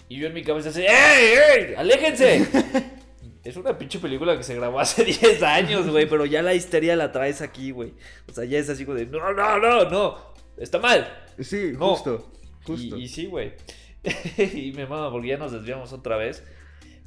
[0.08, 1.74] Y yo en mi cabeza así, ¡Ey, ey!
[1.76, 2.48] ¡Aléjense!
[3.44, 6.08] es una pinche película que se grabó hace 10 años, güey.
[6.08, 7.94] Pero ya la histeria la traes aquí, güey.
[8.30, 10.18] O sea, ya es así como de, no, no, no, no.
[10.58, 11.08] Está mal.
[11.40, 11.90] Sí, No.
[11.96, 12.32] justo.
[12.66, 12.98] Justo.
[12.98, 13.54] Y, y sí, güey.
[14.38, 16.44] y me mama porque ya nos desviamos otra vez.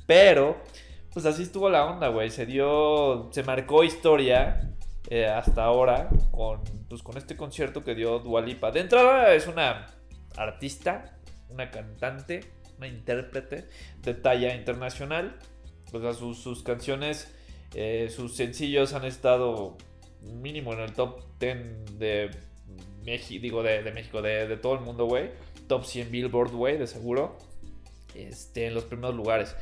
[0.06, 0.62] Pero,
[1.12, 2.30] pues así estuvo la onda, güey.
[2.30, 4.70] Se dio, se marcó historia
[5.10, 8.70] eh, hasta ahora con, pues, con este concierto que dio Dualipa.
[8.70, 9.86] De entrada es una
[10.36, 11.18] artista,
[11.50, 12.40] una cantante,
[12.78, 13.68] una intérprete
[14.00, 15.36] de talla internacional.
[15.92, 17.34] O sea, sus, sus canciones,
[17.74, 19.76] eh, sus sencillos han estado
[20.22, 22.30] mínimo en el top 10 de
[23.04, 25.30] México, digo, de, de México, de, de todo el mundo, güey.
[25.68, 27.36] Top 100 Billboard, güey, de seguro.
[28.14, 29.56] Este, en los primeros lugares.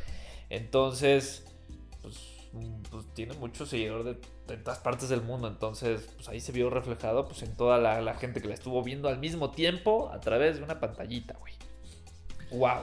[0.48, 1.44] Entonces,
[2.02, 2.16] pues,
[2.90, 4.16] pues tiene mucho seguidor de,
[4.48, 5.48] de todas partes del mundo.
[5.48, 8.82] Entonces, pues ahí se vio reflejado pues en toda la, la gente que la estuvo
[8.82, 11.54] viendo al mismo tiempo a través de una pantallita, güey.
[12.50, 12.82] Wow.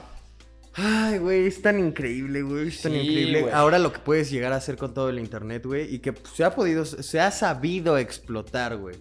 [0.80, 3.40] Ay, güey, es tan increíble, güey, es tan Sí, increíble.
[3.42, 3.52] güey.
[3.52, 6.44] Ahora lo que puedes llegar a hacer con todo el internet, güey, y que se
[6.44, 8.96] ha podido, se ha sabido explotar, güey.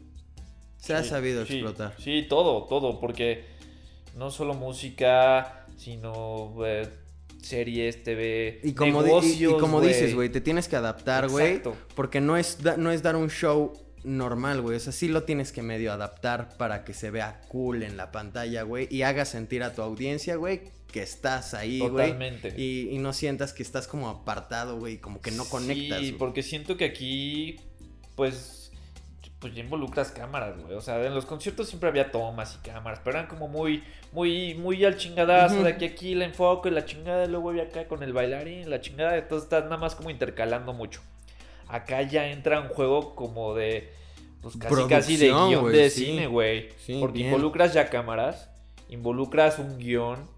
[0.77, 1.93] Se ha sabido sí, explotar.
[1.99, 3.43] Sí, todo, todo, porque
[4.15, 6.87] no solo música, sino eh,
[7.41, 11.27] series, TV, Y como, di- y- y, negocios, como dices, güey, te tienes que adaptar,
[11.29, 11.61] güey.
[11.95, 14.77] Porque no es, da- no es dar un show normal, güey.
[14.77, 18.11] O sea, sí lo tienes que medio adaptar para que se vea cool en la
[18.11, 18.87] pantalla, güey.
[18.89, 21.91] Y haga sentir a tu audiencia, güey, que estás ahí, güey.
[21.91, 22.53] Totalmente.
[22.57, 25.99] Y, y no sientas que estás como apartado, güey, como que no conectas.
[25.99, 27.59] Sí, porque siento que aquí,
[28.15, 28.71] pues,
[29.39, 30.75] pues ya involucras cámaras, güey.
[30.75, 34.55] O sea, en los conciertos siempre había tomas y cámaras, pero eran como muy, muy,
[34.55, 35.63] muy al chingadazo.
[35.63, 38.13] De aquí a aquí la enfoco y la chingada, y luego voy acá con el
[38.13, 39.17] bailarín, la chingada.
[39.17, 41.01] Entonces estás nada más como intercalando mucho.
[41.67, 43.91] Acá ya entra un juego como de,
[44.41, 46.05] pues casi, casi de guion de sí.
[46.05, 46.69] cine, güey.
[46.79, 47.27] Sí, porque bien.
[47.27, 48.49] involucras ya cámaras,
[48.87, 50.36] involucras un guion.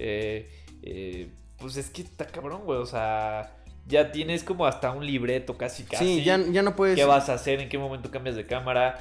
[0.00, 0.50] Eh,
[0.82, 2.78] eh, pues es que está cabrón, güey.
[2.78, 6.04] O sea, ya tienes como hasta un libreto casi casi.
[6.04, 6.96] Sí, ya, ya no puedes.
[6.96, 7.60] ¿Qué vas a hacer?
[7.60, 8.98] ¿En qué momento cambias de cámara?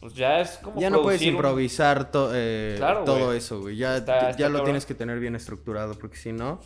[0.00, 0.80] Pues ya es como.
[0.80, 3.38] Ya no puedes un- improvisar to- eh, Claro, todo güey.
[3.38, 3.76] eso, güey.
[3.76, 6.60] Ya, Está- ya lo tienes que tener bien estructurado, porque si no,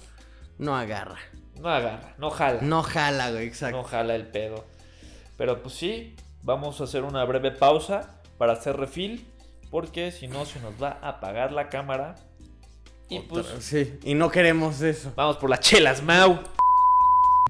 [0.58, 1.18] no agarra.
[1.60, 2.60] No agarra, no jala.
[2.62, 3.82] No, No jala, güey, exacto.
[3.84, 4.64] jala el pedo.
[5.36, 9.26] Pero pues sí, vamos a hacer una breve pausa para hacer refill.
[9.70, 12.14] Porque si no, se nos va a apagar la cámara.
[13.08, 13.46] Y pues.
[13.60, 15.12] Sí, y no queremos eso.
[15.16, 16.38] Vamos por las chelas, Mau.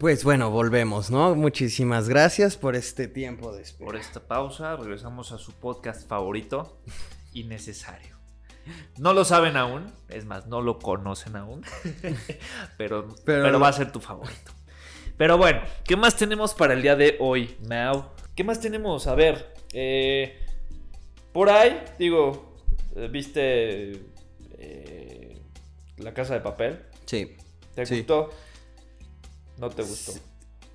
[0.01, 1.35] Pues bueno, volvemos, ¿no?
[1.37, 3.87] Muchísimas gracias por este tiempo de espera.
[3.87, 6.77] Por esta pausa, regresamos a su podcast favorito,
[7.33, 8.15] Innecesario.
[8.99, 11.63] No lo saben aún, es más, no lo conocen aún,
[12.79, 14.53] pero, Pero pero, lo- va a ser tu favorito.
[15.17, 18.07] Pero bueno, ¿qué más tenemos para el día de hoy, Mau?
[18.35, 19.07] ¿Qué más tenemos?
[19.07, 20.39] A ver, eh,
[21.33, 22.57] por ahí, digo,
[22.97, 23.93] eh, ¿viste
[24.59, 25.04] eh,
[25.99, 26.81] La Casa de Papel?
[27.07, 27.37] Sí.
[27.75, 27.99] ¿Te Sí.
[27.99, 28.31] gustó?
[29.59, 30.13] ¿No te gustó?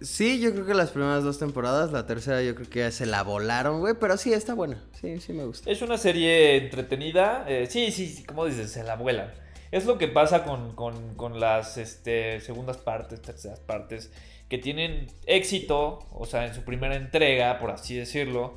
[0.02, 3.06] Sí, yo creo que las primeras dos temporadas, la tercera yo creo que ya se
[3.06, 4.82] la volaron, güey, pero sí, está buena.
[5.02, 5.70] Sí, sí me gusta.
[5.70, 7.46] Es una serie entretenida.
[7.50, 9.32] eh, sí, sí, sí, como dices, se la vuelan.
[9.72, 14.10] Es lo que pasa con, con- con las este, segundas partes, terceras partes,
[14.48, 18.56] que tienen éxito, o sea, en su primera entrega, por así decirlo,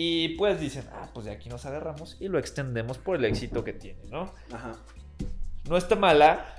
[0.00, 3.64] Y pues dicen, ah, pues de aquí nos agarramos y lo extendemos por el éxito
[3.64, 4.32] que tiene, ¿no?
[4.52, 4.76] Ajá.
[5.68, 6.54] No está mala.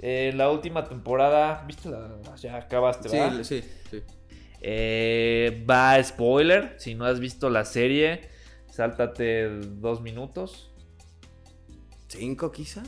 [0.00, 1.88] Eh, la última temporada, ¿viste?
[1.88, 3.42] La, ya acabaste, ¿verdad?
[3.42, 4.02] Sí, sí, sí.
[4.60, 6.74] Eh, va spoiler.
[6.78, 8.28] Si no has visto la serie,
[8.70, 10.70] sáltate dos minutos.
[12.08, 12.82] ¿Cinco quizá?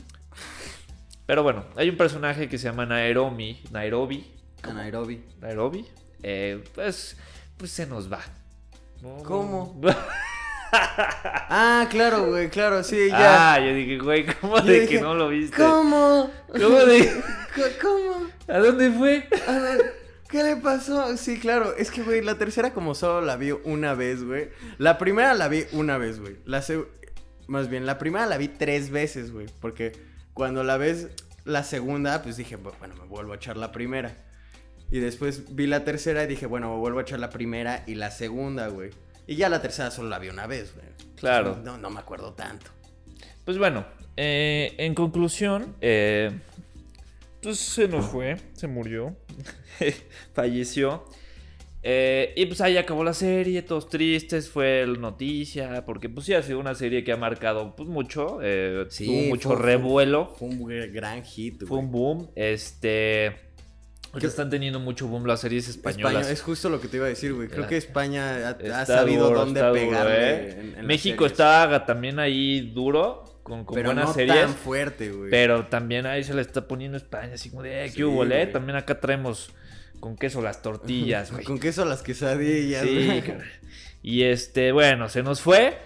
[1.25, 3.61] Pero bueno, hay un personaje que se llama Nairobi.
[3.71, 4.33] Nairobi.
[4.73, 5.23] Nairobi.
[5.39, 5.85] Nairobi.
[6.23, 7.17] eh, pues,
[7.57, 8.21] pues se nos va.
[9.01, 9.81] No, no.
[10.73, 13.53] Ah, claro, güey, claro, sí, ya.
[13.53, 15.57] Ah, yo dije, güey, ¿cómo Yo de dije, que no lo viste?
[15.57, 16.31] ¿Cómo?
[16.47, 17.11] ¿Cómo de-
[17.81, 18.27] ¿Cómo?
[18.47, 19.27] ¿A dónde fue?
[19.47, 19.93] A ver,
[20.29, 21.17] ¿qué le pasó?
[21.17, 24.49] Sí, claro, es que, güey, la tercera como solo la vi una vez, güey.
[24.77, 26.37] La primera la vi una vez, güey.
[26.45, 26.87] La seg-
[27.47, 29.47] Más bien, la primera la vi tres veces, güey.
[29.59, 29.91] Porque
[30.33, 31.09] cuando la ves
[31.43, 34.15] la segunda, pues dije, "Bu- bueno, me vuelvo a echar la primera.
[34.89, 37.95] Y después vi la tercera y dije, bueno, me vuelvo a echar la primera y
[37.95, 38.91] la segunda, güey.
[39.31, 40.85] Y ya la tercera solo la vi una vez, güey.
[41.15, 41.57] Claro.
[41.63, 42.69] No, no me acuerdo tanto.
[43.45, 43.85] Pues bueno,
[44.17, 46.31] eh, en conclusión, eh,
[47.41, 49.15] pues se nos fue, se murió,
[50.33, 51.05] falleció.
[51.83, 56.33] Eh, y pues ahí acabó la serie, todos tristes, fue la noticia, porque pues sí
[56.35, 59.65] ha sido una serie que ha marcado pues mucho, eh, Sí, tuvo mucho fue- fue-
[59.65, 61.79] revuelo, Fue un gr- gran hit, fue güey.
[61.81, 63.35] un boom, este...
[64.13, 66.13] ahorita ¿Qué- están teniendo mucho boom las series españolas.
[66.21, 67.47] España- es justo lo que te iba a decir, güey.
[67.47, 70.29] Creo que España ha, sabido duro, dónde duro, pegarle.
[70.29, 70.51] ¿eh?
[70.51, 74.35] en- en las México está también ahí duro, con, con pero buenas no series.
[74.41, 75.29] tan fuerte, güey.
[75.31, 78.23] Pero también ahí se le está poniendo España, así como de, eh, Sí, ¿qué hubo,
[78.25, 78.47] eh?
[78.47, 79.51] También acá traemos
[79.99, 81.43] con queso las tortillas, güey.
[81.43, 82.83] Con queso las quesadillas.
[82.83, 83.23] Sí.
[84.03, 85.77] Y este, bueno, se nos fue.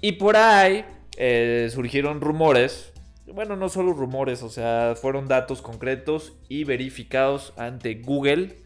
[0.00, 0.84] Y por ahí
[1.16, 2.92] eh, surgieron rumores.
[3.34, 8.64] Bueno, no solo rumores, o sea, fueron datos concretos y verificados ante Google.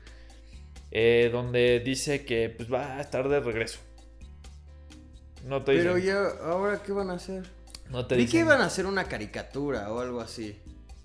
[0.90, 3.81] eh, donde dice que pues va a estar de regreso.
[5.44, 6.07] No te Pero dicen.
[6.07, 7.44] ya, ¿ahora qué van a hacer?
[7.90, 10.59] no te Vi que iban a hacer una caricatura o algo así.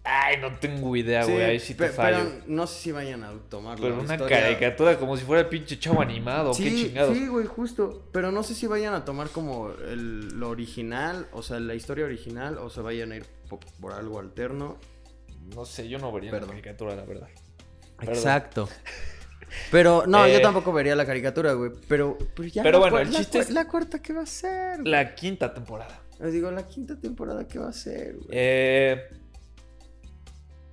[0.09, 1.41] Ay, no tengo idea, güey.
[1.43, 2.17] ahí sí te pe- fallo.
[2.19, 3.83] pero no sé si vayan a tomarlo.
[3.83, 4.39] Pero una historia.
[4.41, 7.17] caricatura como si fuera el pinche chavo animado, qué Sí, chingados.
[7.17, 8.07] sí, güey, justo.
[8.13, 12.05] Pero no sé si vayan a tomar como el, lo original, o sea, la historia
[12.05, 14.77] original, o se vayan a ir po- por, algo alterno.
[15.53, 16.49] No sé, yo no vería Perdón.
[16.49, 17.27] la caricatura, la verdad.
[17.97, 18.15] Perdón.
[18.15, 18.69] Exacto.
[19.71, 21.71] Pero no, Eh, yo tampoco vería la caricatura, güey.
[21.87, 22.63] Pero, pero ya.
[22.63, 24.79] Pero la bueno, el la chiste es- La cuarta, ¿qué va a ser?
[24.79, 24.91] güey?
[24.91, 26.01] La quinta temporada.
[26.19, 28.27] Les digo, la quinta temporada, ¿qué va a ser, güey?
[28.31, 29.07] Eh.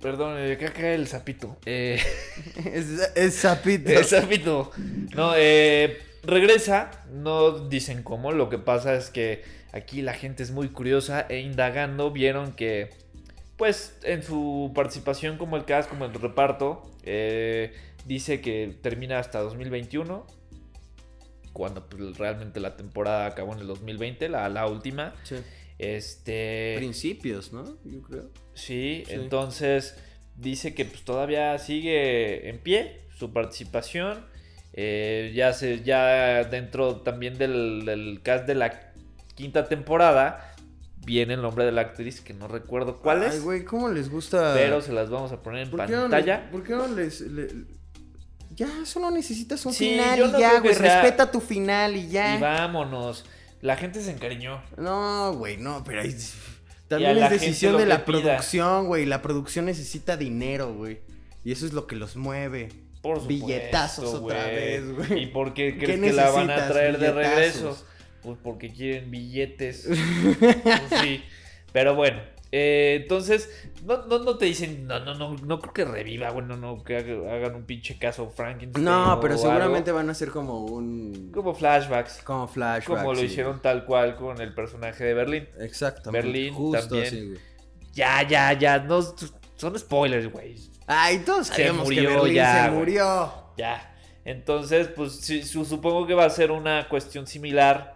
[0.05, 1.57] Perdón, eh, acá cae el sapito.
[1.65, 1.99] Eh,
[2.71, 3.89] Es, es sapito.
[3.89, 4.71] el sapito.
[5.15, 5.97] No, eh.
[6.21, 6.91] Regresa.
[7.11, 8.31] No dicen cómo.
[8.31, 9.41] Lo que pasa es que
[9.71, 12.91] aquí la gente es muy curiosa e indagando vieron que.
[13.57, 17.73] Pues en su participación como el cast, como el reparto, eh,
[18.05, 20.27] dice que termina hasta 2021.
[21.51, 25.15] Cuando pues, realmente la temporada acabó en el 2020, la, la última.
[25.23, 25.37] Sí.
[25.79, 26.75] Este.
[26.77, 27.63] Principios, ¿no?
[27.85, 28.44] Yo creo.
[28.55, 29.13] Sí, Sí.
[29.13, 29.95] entonces
[30.35, 34.25] dice que pues todavía sigue en pie su participación.
[34.73, 38.91] Eh, ya se, ya dentro también del, del cast de la
[39.35, 40.53] quinta temporada
[41.05, 44.09] viene el nombre de la actriz que no recuerdo cuál Ay, es, güey, ¿cómo les
[44.09, 44.53] gusta?
[44.55, 46.39] pero se las vamos a poner en ¿Por qué no pantalla.
[46.41, 47.65] les- ¿Por qué no les, le-
[48.55, 50.73] Ya, solo necesitas un Sí, final yo y no ya, güey.
[50.73, 52.37] sea- Respeta tu final y ya.
[52.37, 53.25] Y vámonos.
[53.61, 54.61] La gente se encariñó.
[54.77, 56.15] No, güey, no, pero ahí-
[56.87, 58.21] también es decisión de la pida.
[58.21, 59.05] producción, güey.
[59.05, 60.99] La producción necesita dinero, güey.
[61.43, 62.69] Y eso es lo que los mueve.
[63.01, 65.23] Por supuesto, Billetazos otra vez, güey.
[65.23, 67.77] ¿Y por qué ¿Qué crees que la van a traer de regreso?
[68.23, 69.87] Pues porque quieren billetes.
[69.87, 71.23] Pues sí.
[71.71, 72.19] Pero bueno.
[72.57, 73.49] Eh, entonces,
[73.83, 76.95] no, no, no te dicen, no, no, no, no creo que reviva, bueno, no, que
[76.95, 78.85] haga- hagan un pinche caso Frankenstein.
[78.85, 79.45] No, pero algo.
[79.45, 81.31] seguramente van a ser como un.
[81.33, 82.21] Como flashbacks.
[82.23, 82.85] Como flashback.
[82.99, 83.25] Como lo sí.
[83.25, 85.49] hicieron tal cual con el personaje de Berlín.
[85.59, 86.25] Exactamente.
[86.27, 87.05] Berlín justo también.
[87.07, 87.39] así, güey.
[87.93, 88.79] Ya, ya, ya.
[88.79, 90.55] No, son spoilers, güey.
[90.87, 92.79] Ay, todos Se que murió Berlín ya, se güey.
[92.79, 93.33] murió.
[93.57, 93.95] Ya.
[94.23, 97.93] Entonces, pues sí, supongo que va a ser una cuestión similar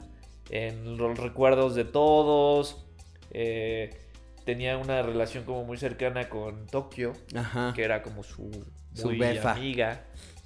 [0.50, 2.86] en los recuerdos de todos.
[3.32, 3.99] Eh,
[4.50, 7.72] tenía una relación como muy cercana con Tokio, Ajá.
[7.76, 8.50] que era como su,
[8.94, 9.52] Su befa.
[9.52, 10.02] amiga.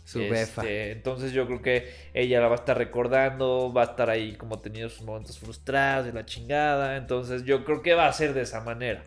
[0.06, 0.63] Su Este, befa.
[0.70, 4.60] Entonces yo creo que ella la va a estar recordando, va a estar ahí como
[4.60, 6.98] teniendo sus momentos frustrados de la chingada.
[6.98, 9.02] Entonces yo creo que va a ser de esa manera.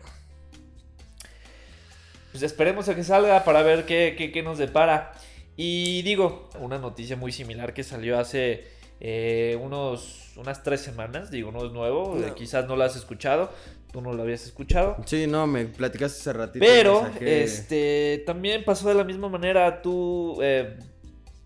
[2.31, 5.11] Pues esperemos a que salga para ver qué, qué- qué nos depara.
[5.55, 8.65] Y digo, una noticia muy similar que salió hace
[8.99, 11.29] eh, unos, unas tres semanas.
[11.29, 12.25] Digo, no es nuevo, No.
[12.27, 13.51] eh, quizás no lo has escuchado,
[13.97, 14.97] tú no lo habías escuchado.
[15.05, 16.63] Sí, no, me platicaste hace ratito.
[16.63, 19.81] Pero, este, también pasó de la misma manera.
[19.81, 20.77] Tú, eh,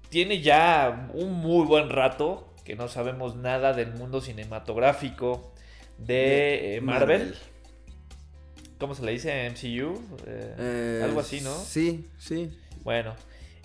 [0.10, 5.54] tiene ya un muy buen rato que no sabemos nada del mundo cinematográfico
[5.98, 7.36] de, eh, Marvel.
[8.78, 9.50] ¿Cómo se le dice?
[9.50, 10.02] MCU.
[10.28, 11.56] Eh, Eh, algo así, ¿no?
[11.56, 12.52] Sí, sí.
[12.84, 13.16] Bueno,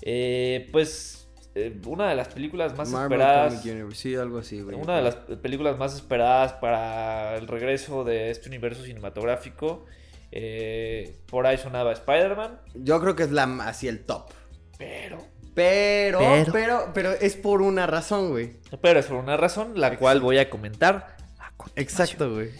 [0.02, 1.25] eh, pues
[1.56, 3.54] eh, una de las películas más Marvel esperadas.
[3.54, 4.76] Comic Universe, Sí, algo así, güey.
[4.76, 9.84] Una de las películas más esperadas para el regreso de este universo cinematográfico.
[10.32, 12.60] Eh, por ahí sonaba Spider-Man.
[12.74, 14.30] Yo creo que es la así el top.
[14.78, 15.18] Pero.
[15.54, 18.56] Pero, Pero- pero, pero, es por una razón, güey.
[18.82, 21.16] Pero es por una razón, la cual voy a comentar.
[21.38, 21.52] a.
[21.76, 22.50] Exacto, güey.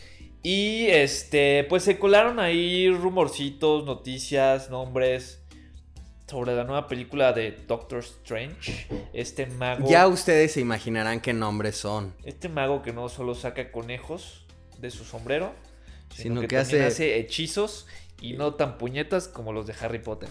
[0.42, 5.45] Y este, pues se colaron ahí rumorcitos, noticias, nombres
[6.28, 8.86] sobre la nueva película de Doctor Strange.
[9.12, 9.88] Este mago.
[9.88, 12.14] Ya ustedes se imaginarán qué nombres son.
[12.24, 14.46] Este mago que no solo saca conejos
[14.78, 15.52] de su sombrero,
[16.14, 17.18] sino, Sino que, hace- hace...
[17.18, 17.86] hechizos
[18.20, 20.28] y no tan puñetas como los de Harry Potter.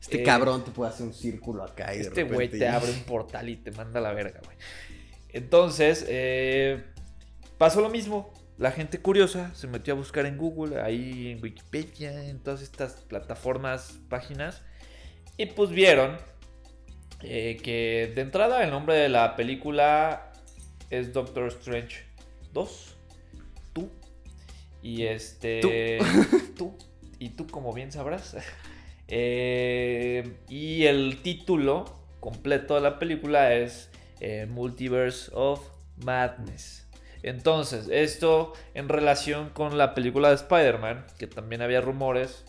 [0.00, 3.04] Este Eh, cabrón te puede hacer un círculo acá y Este güey te abre un
[3.04, 4.56] portal y te manda a la verga, güey.
[5.30, 6.84] Entonces, eh,
[7.58, 8.32] pasó lo mismo.
[8.58, 12.92] La gente curiosa se metió a buscar en Google, ahí en Wikipedia, en todas estas
[13.08, 14.62] plataformas, páginas.
[15.36, 16.16] Y pues vieron
[17.22, 20.32] eh, que de entrada el nombre de la película
[20.90, 22.04] es Doctor Strange
[22.52, 22.96] 2.
[23.72, 23.90] Tú.
[24.82, 25.98] Y este...
[26.56, 26.76] Tú.
[27.18, 28.36] Y tú, como bien sabrás.
[29.06, 31.84] Eh, y el título
[32.20, 35.60] completo de la película es eh, Multiverse of
[36.02, 36.88] Madness.
[37.22, 42.46] Entonces, esto en relación con la película de Spider-Man, que también había rumores.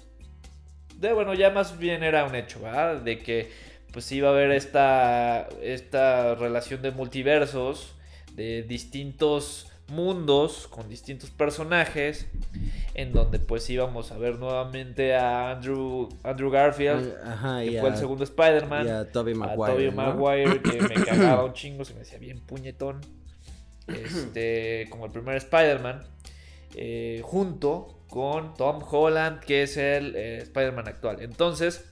[0.99, 3.01] De bueno, ya más bien era un hecho, ¿verdad?
[3.01, 3.51] De que
[3.91, 7.95] pues iba a haber esta, esta relación de multiversos,
[8.34, 12.27] de distintos mundos con distintos personajes,
[12.93, 17.89] en donde pues íbamos a ver nuevamente a Andrew, Andrew Garfield, Ajá, que y fue
[17.89, 19.71] a- el segundo Spider-Man, y a Tobey a Maguire.
[19.73, 19.95] Tobey ¿no?
[19.95, 22.99] Maguire, que me cagaba un chingo, se me hacía bien puñetón,
[23.88, 26.03] este, como el primer Spider-Man,
[26.75, 31.21] eh, junto con Tom Holland, que es el eh, Spider-Man actual.
[31.21, 31.83] Entonces,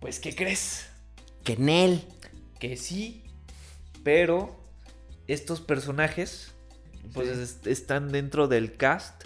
[0.00, 0.88] pues, ¿qué crees?
[1.44, 2.02] Que Nel.
[2.58, 3.24] Que sí,
[4.04, 4.60] pero
[5.26, 6.52] estos personajes
[7.14, 7.42] pues Sí.
[7.42, 9.24] es- están dentro del cast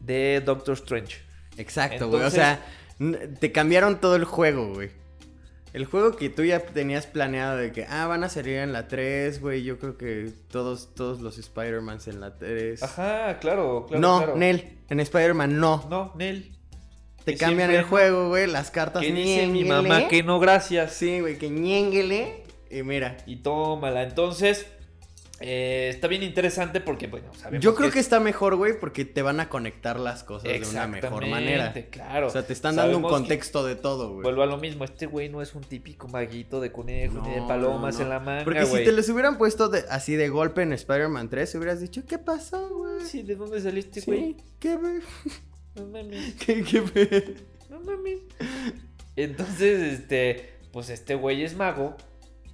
[0.00, 1.18] de Doctor Strange.
[1.56, 2.22] Exacto, güey.
[2.24, 2.64] O sea,
[3.38, 4.90] te cambiaron todo el juego, güey.
[5.72, 8.88] El juego que tú ya tenías planeado de que, ah, van a salir en la
[8.88, 9.62] 3, güey.
[9.62, 12.82] Yo creo que todos, todos los Spider-Mans en la 3.
[12.82, 14.00] Ajá, claro, claro.
[14.00, 14.36] no, claro.
[14.36, 14.78] Nel.
[14.90, 15.86] En Spider-Man no.
[15.88, 16.52] No, Nel.
[17.24, 18.46] Te cambian el juego, güey.
[18.46, 20.92] Las cartas Que dice mi mamá que no, gracias.
[20.92, 22.44] Sí, güey, que ñénguele.
[22.70, 23.16] Y mira.
[23.26, 24.02] Y tómala.
[24.02, 24.66] Entonces,
[25.42, 29.22] eh, está bien interesante porque, bueno, sabemos Yo creo que está mejor, güey, porque te
[29.22, 31.72] van a conectar las cosas de una mejor manera.
[31.90, 32.28] Claro.
[32.28, 34.22] O sea, te están dando un que- contexto de todo, güey.
[34.22, 37.40] Vuelvo a lo mismo, este güey no es un típico maguito de conejo ni de
[37.40, 38.04] No, palomas no, no.
[38.04, 41.28] en la manga, Porque si te los hubieran puesto de- así de golpe en Spider-Man
[41.28, 43.04] 3, hubieras dicho, ¿qué pasó, güey?
[43.04, 44.36] Sí, ¿de dónde saliste, Sí, güey?
[44.58, 45.00] ¿Qué, güey?
[45.74, 47.34] No mames, ¿Qué, qué, güey?
[47.70, 48.18] no mames.
[49.16, 51.96] Entonces, este, pues este güey es mago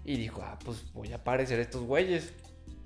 [0.05, 2.33] y dijo, ah, pues voy a aparecer estos güeyes.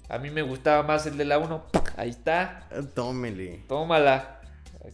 [0.08, 1.64] A mí me gustaba más el de la 1.
[1.96, 3.64] Ahí está, Tómele.
[3.68, 4.40] tómala.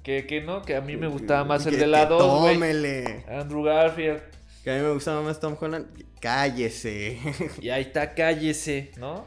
[0.03, 2.41] Que, que no, que a mí me gustaba más el Que- de la que 2,
[2.41, 2.55] güey.
[2.55, 3.25] Tómele.
[3.29, 4.21] Andrew Garfield.
[4.63, 5.87] Que a mí me gustaba más Tom Holland.
[6.21, 7.19] Cállese.
[7.61, 9.25] Y ahí está, cállese, ¿no?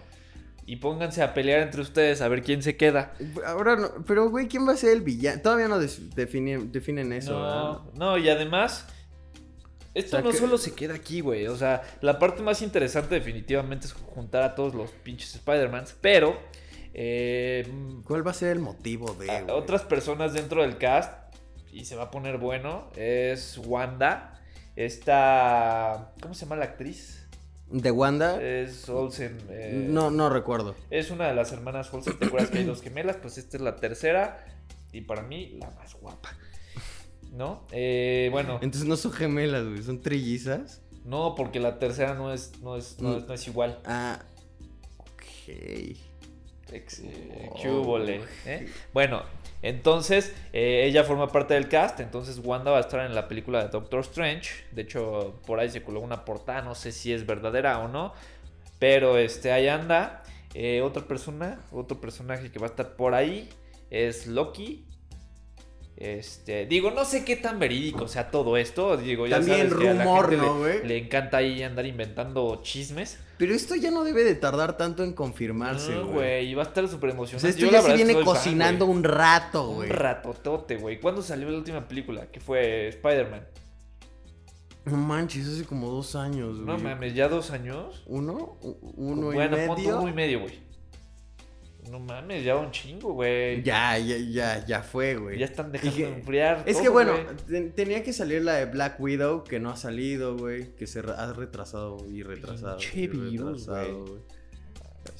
[0.65, 3.13] Y pónganse a pelear entre ustedes a ver quién se queda.
[3.46, 5.41] Ahora no, pero güey, ¿quién va a ser el villano?
[5.41, 7.56] Todavía no definen, definen eso, ¿verdad?
[7.63, 8.86] No, no, y además,
[9.94, 11.48] esto O sea, no que- solo se queda aquí, güey.
[11.48, 16.38] O sea, la parte más interesante definitivamente es juntar a todos los pinches Spider-Mans, pero
[16.94, 17.68] eh,
[18.06, 21.14] ¿Cuál va a ser el motivo de, otras personas dentro del cast,
[21.72, 24.42] y se va a poner bueno, es Wanda,
[24.76, 26.14] esta...
[26.22, 27.26] ¿Cómo se llama la actriz?
[27.70, 28.42] ¿De Wanda?
[28.42, 29.38] Es Olsen.
[29.50, 30.76] eh, no, no recuerdo.
[30.90, 32.20] Es una de las hermanas Olsen.
[32.20, 33.16] ¿Te acuerdas que hay dos gemelas?
[33.16, 34.46] Pues esta es la tercera.
[34.92, 36.36] Y para mí, la más guapa.
[37.32, 37.63] ¿No?
[37.72, 40.82] Eh, bueno, Entonces no son gemelas, güey, son trillizas.
[41.06, 43.80] no, porque la tercera no es, no es, no es, no es igual.
[43.86, 44.20] Ah,
[44.99, 45.95] ok.
[46.74, 47.62] Ex- eh, Wow.
[47.62, 48.70] ¿qué húbole, eh?
[48.93, 49.24] Bueno,
[49.62, 51.99] entonces eh, ella forma parte del cast.
[51.99, 54.49] Entonces Wanda va a estar en la película de Doctor Strange.
[54.72, 56.62] De hecho, por ahí se coló una portada.
[56.62, 58.14] No sé si es verdadera o no.
[58.80, 60.24] Pero este, ahí anda.
[60.53, 63.49] Eh, otra persona, otro personaje que va a estar por ahí
[63.89, 64.86] es Loki.
[66.04, 68.97] Este, digo, no sé qué tan verídico sea todo esto.
[68.97, 70.88] Digo, ya También sabes que a la rumor, gente ¿no, le- güey?
[70.88, 73.20] Le, encanta ahí andar inventando chismes.
[73.38, 76.14] Pero esto ya no debe de tardar tanto en confirmarse, No, güey.
[76.14, 77.41] güey, y va a estar súper o emocionante.
[77.41, 78.97] sea, esto Yo, ya se viene fan, cocinando güey.
[78.97, 79.89] un rato, Un güey.
[79.89, 80.99] ratotote, güey.
[80.99, 82.26] ¿Cuándo salió la última película?
[82.32, 83.45] Que fue Spider-Man.
[84.86, 86.66] No manches, hace como dos años, güey.
[86.66, 88.02] No mames, ¿ya dos años?
[88.08, 88.58] ¿Uno?
[88.62, 89.99] ¿Uno bueno, y medio?
[89.99, 90.60] uno y medio, güey.
[91.90, 93.64] No mames, ya un chingo, güey.
[93.64, 95.40] Ya, ya, ya, ya fue, güey.
[95.40, 96.64] Ya están dejando que- de enfriar.
[96.66, 97.14] Es todo, que bueno,
[97.48, 100.76] ten- tenía que salir la de Black Widow, que no ha salido, güey.
[100.76, 102.78] Que se ha retrasado y retrasado.
[102.78, 103.92] Pinche virus, güey.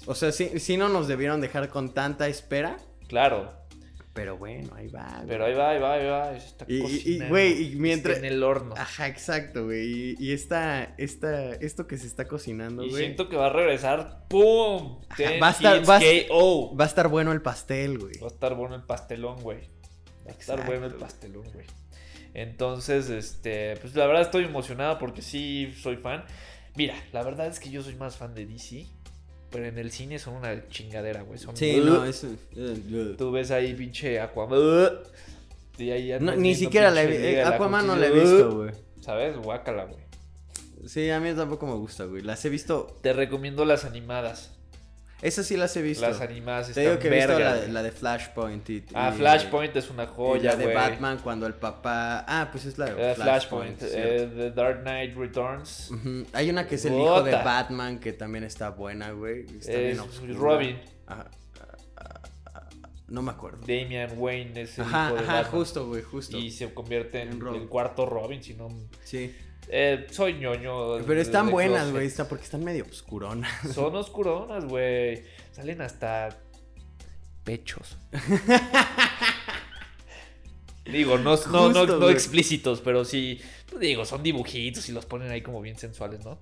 [0.05, 2.78] O sea, sí, sí no nos debieron dejar con tanta espera.
[3.07, 3.51] Claro.
[4.14, 5.07] Pero bueno, ahí va.
[5.18, 5.28] güey.
[5.28, 6.39] Pero ahí va, ahí va, ahí va.
[6.39, 8.76] se está Y- güey, y mientras- está en el horno.
[8.78, 9.88] Ajá, exacto, güey.
[9.89, 13.03] Y, y esta, esta, esto que se está cocinando, y güey.
[13.05, 14.26] siento que va a regresar.
[14.28, 14.99] ¡Pum!
[15.09, 16.76] Ajá, va a estar- va a- KO.
[16.76, 18.18] Va a estar bueno el pastel, güey.
[18.20, 19.59] Va a estar bueno el pastelón, güey.
[19.59, 21.66] Va a estar Exacto, bueno el pastelón, güey.
[22.34, 26.24] Entonces, este, pues la verdad estoy emocionado porque sí soy fan.
[26.76, 28.88] Mira, la verdad es que yo soy más fan de DC,
[29.51, 31.37] pero en el cine son una chingadera, güey.
[31.37, 32.27] Son Sí, no, eso.
[33.17, 34.59] Tú ves ahí pinche Aquaman.
[35.77, 37.49] Y ahí No, ni siquiera la he visto.
[37.49, 38.71] La Aquaman no la he visto, güey.
[39.01, 39.37] ¿Sabes?
[39.37, 40.01] Guácala, güey.
[40.87, 42.23] Sí, a mí tampoco me gusta, güey.
[42.23, 42.97] Las he visto.
[43.01, 44.57] Te recomiendo las animadas.
[45.22, 46.07] Esas sí las he visto.
[46.07, 47.72] Las animadas Te están digo que he visto verga, la, de- güey.
[47.74, 48.69] la de Flashpoint.
[48.69, 50.74] Y, Ah, y- Flashpoint es una y joya, la de.
[50.74, 52.26] Batman cuando el papá.
[52.28, 53.78] Ah, pues es la de Eh, Flashpoint.
[53.78, 55.91] Flashpoint, eh, The Dark Knight Returns.
[56.34, 57.32] Hay una que es el hijo de.
[57.34, 59.45] Batman que también está buena, güey.
[59.59, 59.99] Está Es.
[60.36, 60.80] Robin.
[61.07, 61.28] Ajá.
[61.30, 61.67] Ah,
[61.97, 62.22] ah,
[62.55, 62.69] ah,
[63.07, 63.59] No me acuerdo.
[63.61, 65.51] Damian Wayne es el Ajá, hijo de ajá, Batman.
[65.51, 66.38] justo, güey, justo.
[66.38, 68.69] Y se convierte en el cuarto Robin, si no...
[69.03, 69.36] Sí.
[69.68, 71.03] Eh, soy ñoño.
[71.05, 72.07] Pero están buenas, güey.
[72.07, 73.51] Está porque están medio oscuronas.
[73.74, 75.24] Son oscuronas, güey.
[75.51, 76.38] Salen hasta
[77.43, 77.97] pechos.
[80.86, 83.39] digo, no, no, no, explícitos, pero sí,
[83.70, 86.39] pues, digo, son dibujitos y los ponen ahí como bien sensuales, ¿no?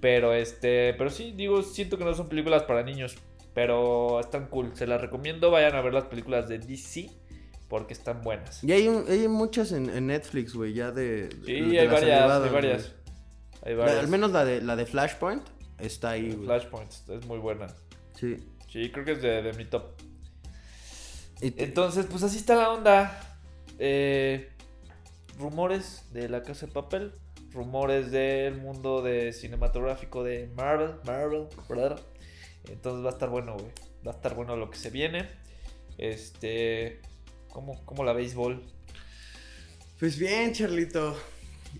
[0.00, 3.16] Pero este, pero sí, digo, siento que no son películas para niños,
[3.54, 4.72] pero están cool.
[4.74, 7.10] Se las recomiendo, vayan a ver las películas de DC
[7.74, 8.62] porque están buenas.
[8.62, 11.28] Y hay, un- hay muchas en, en Netflix, güey, ya de.
[11.44, 12.92] Sí, de hay varias, hay varias.
[13.62, 13.98] Hay La- varias.
[13.98, 15.42] al menos la de, la de Flashpoint
[15.80, 16.46] está ahí, güey.
[16.46, 17.66] Flashpoint, es muy buena.
[18.14, 18.36] Sí.
[18.70, 19.86] Sí, creo que es de, de mi top.
[21.40, 23.38] Entonces, pues así está la onda.
[23.80, 24.52] Eh,
[25.36, 27.12] rumores de la casa de papel.
[27.50, 30.92] Rumores del mundo de cinematográfico de Marvel.
[31.04, 32.00] Marvel, ¿verdad?
[32.68, 33.72] Entonces va a estar bueno, güey.
[34.06, 35.28] Va a estar bueno lo que se viene.
[35.98, 37.00] Este.
[37.54, 38.60] ¿Cómo, cómo la béisbol?
[40.00, 41.16] Pues bien, Charlito.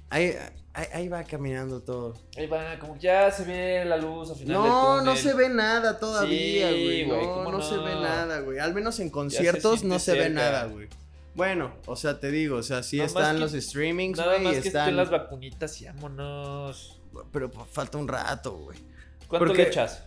[0.08, 0.34] Ahí,
[0.72, 2.14] ahí, ahí va caminando todo.
[2.36, 5.04] Ahí va, como que ya se ve la luz al final del No, túnel.
[5.04, 7.04] no se ve nada todavía, Sí, güey.
[7.06, 7.82] güey, no, ¿cómo no, se no?
[7.84, 8.58] ve nada, güey.
[8.60, 10.34] Al menos en conciertos no siente se ve cerca.
[10.40, 10.88] nada, güey.
[11.34, 14.44] Bueno, o sea, te digo, o sea, sí Nada están que- los streamings, Nada güey,
[14.44, 14.96] más que están...
[14.96, 17.00] las vacunitas y vámonos.
[17.32, 18.78] Pero pues, falta un rato, güey.
[19.26, 20.04] ¿Cuánto Porque- le echas?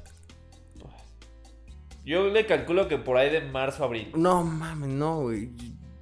[2.07, 4.11] Yo le calculo que por ahí de marzo a abril.
[4.15, 5.51] No, mames, no, güey.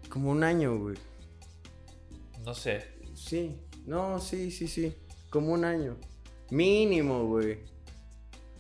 [0.07, 0.95] Como un año, güey.
[2.45, 2.83] No sé.
[3.15, 4.95] Sí, no, sí, sí, sí.
[5.31, 5.97] Como un año.
[6.51, 7.57] Mínimo, güey.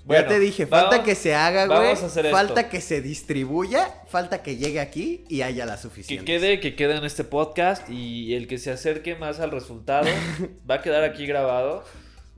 [0.05, 1.77] Bueno, ya te dije, falta que se haga, güey.
[1.79, 2.71] vamos a hacer Falta esto.
[2.71, 6.25] que se distribuya, falta que llegue aquí y haya la Que suficiente.
[6.25, 10.07] quede, que quede en este podcast y el que se acerque más al resultado
[10.69, 11.83] va a quedar aquí grabado.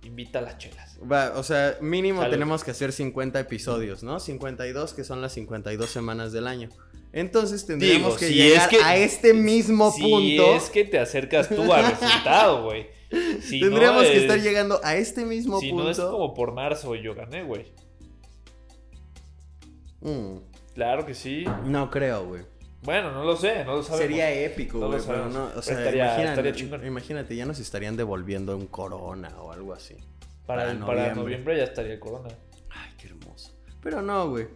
[0.08, 0.98] Invita a las chelas.
[1.10, 2.32] Va, o sea, mínimo Salud.
[2.34, 4.20] tenemos que hacer 50 episodios, ¿no?
[4.22, 6.70] 52, que son las 52 semanas del año.
[7.12, 10.56] Entonces tendríamos Digo, que si llegar es que- a este mismo si punto.
[10.56, 12.88] es que te acercas tú al resultado, güey.
[13.42, 15.84] Si no tendríamos que es- estar llegando a este mismo Si punto.
[15.86, 17.66] no es como por marzo yo gané, güey.
[20.02, 20.38] Mm,
[20.74, 21.44] Claro que sí.
[21.66, 22.44] no creo, güey.
[22.84, 24.00] Bueno, no lo sé, no lo sabemos.
[24.08, 27.98] Sería épico, No güey, pero no, o sea, estaría- imagínate, estaría imagínate, ya nos estarían
[27.98, 29.96] devolviendo un corona o algo así.
[30.46, 31.58] Para, para el- para noviembre.
[31.58, 32.30] ya estaría el corona.
[32.70, 33.52] Ay, qué hermoso.
[33.82, 34.48] Pero no, güey.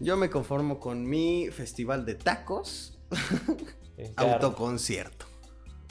[0.00, 2.98] Yo me conformo con mi festival de tacos,
[4.16, 5.26] autoconcierto.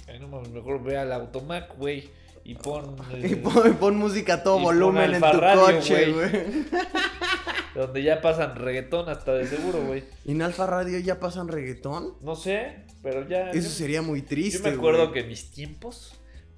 [0.08, 2.10] Ay, no mames, mejor ve al Automac, güey.
[2.44, 2.96] Y pon.
[3.24, 6.32] Y pon, pon música a todo volumen en tu coche, güey.
[7.78, 10.04] Donde ya pasan reggaetón hasta de seguro, güey.
[10.26, 12.14] ¿Y en Alfa Radio ya pasan reggaetón?
[12.22, 13.52] No sé, pero ya.
[13.52, 15.22] Eso yo- sería muy triste, Yo me acuerdo güey.
[15.22, 16.14] que mis tiempos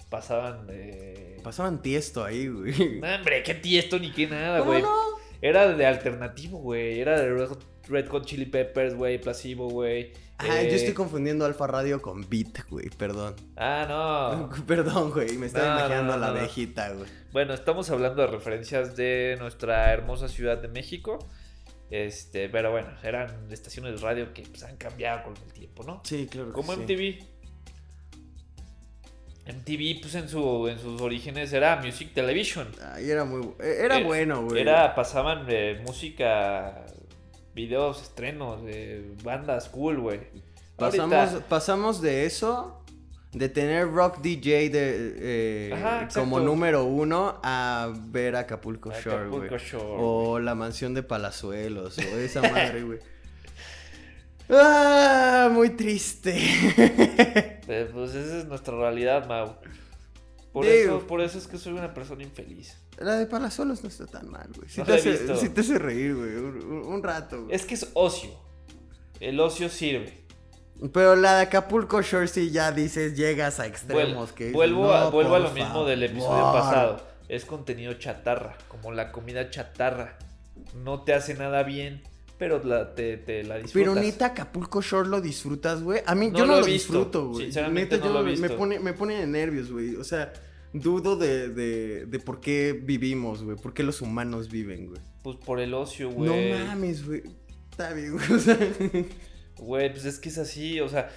[0.08, 1.36] pasaban de.
[1.42, 3.00] Pasaban tiesto ahí, güey.
[3.00, 4.82] No, hombre, qué tiesto ni qué nada, ¿Cómo güey.
[4.82, 4.94] no?
[5.42, 7.00] Era de alternativo, güey.
[7.00, 7.48] Era de
[7.88, 9.20] Red Hot Chili Peppers, güey.
[9.20, 10.12] Placebo, güey.
[10.42, 13.34] Ah, Eh, yo estoy confundiendo Alfa Radio con Beat, güey, perdón.
[13.56, 14.50] Ah, no.
[14.66, 17.08] Perdón, güey, me estaba No, imaginando no, a la abejita, güey.
[17.32, 21.18] Bueno, estamos hablando de referencias de nuestra hermosa ciudad de México.
[21.90, 26.00] Este, pero bueno, eran estaciones de radio que pues, han cambiado con el tiempo, ¿no?
[26.04, 26.80] Sí, claro Como sí.
[26.80, 27.24] MTV.
[29.46, 32.68] MTV, pues en, su, en sus orígenes era Music Television.
[32.92, 33.40] Ay, era muy...
[33.42, 34.60] bu- Era Eh, bueno, güey.
[34.62, 36.86] Era, pasaban eh, música,
[37.54, 40.20] videos, estrenos, de bandas cool, güey.
[40.76, 42.76] Pasamos, Ahorita- pasamos de eso
[43.32, 49.42] de tener Rock DJ de, eh, Ajá, como número uno a ver Acapulco Shore, güey.
[49.46, 52.98] Acapulco Shore, O la mansión de Palazuelos, o esa madre, güey.
[54.48, 56.34] Ah, muy triste.
[57.68, 59.56] Eh, Pues esa es nuestra realidad, Mau.
[60.52, 62.76] Por eso, por eso es que soy una persona infeliz.
[62.98, 64.68] La de Palazuelos no está tan mal, güey.
[64.68, 65.36] Sí, No te hace, visto.
[65.36, 66.34] sí te hace reír, güey.
[66.36, 67.54] Un, rato, güey.
[67.54, 68.30] Es que es ocio.
[69.20, 70.24] El ocio sirve.
[70.92, 74.30] Pero la de Acapulco Shore sí ya dices, llegas a extremos.
[74.30, 76.60] Vuel- que vuelvo a, "No, vuelvo a lo mismo del episodio favor".
[76.60, 77.06] pasado.
[77.28, 80.18] Es contenido chatarra, como la comida chatarra.
[80.74, 82.02] No te hace nada bien,
[82.40, 83.72] pero la- te, te la disfrutas.
[83.74, 86.00] Pero neta, Acapulco Shore lo disfrutas, güey.
[86.06, 87.44] A mí No yo no lo disfruto, güey.
[87.44, 89.94] Sinceramente, Neta, no yo lo he me pone, me pone de nervios, güey.
[89.96, 90.32] O sea,
[90.72, 93.56] dudo de, de, de por qué vivimos, güey.
[93.58, 95.00] Por qué los humanos viven, güey.
[95.22, 96.30] Pues por el ocio, güey.
[96.58, 97.22] No mames, güey.
[97.70, 98.32] Está bien, güey.
[98.32, 98.58] O sea,
[99.58, 101.10] Güey, pues es que es así, o sea,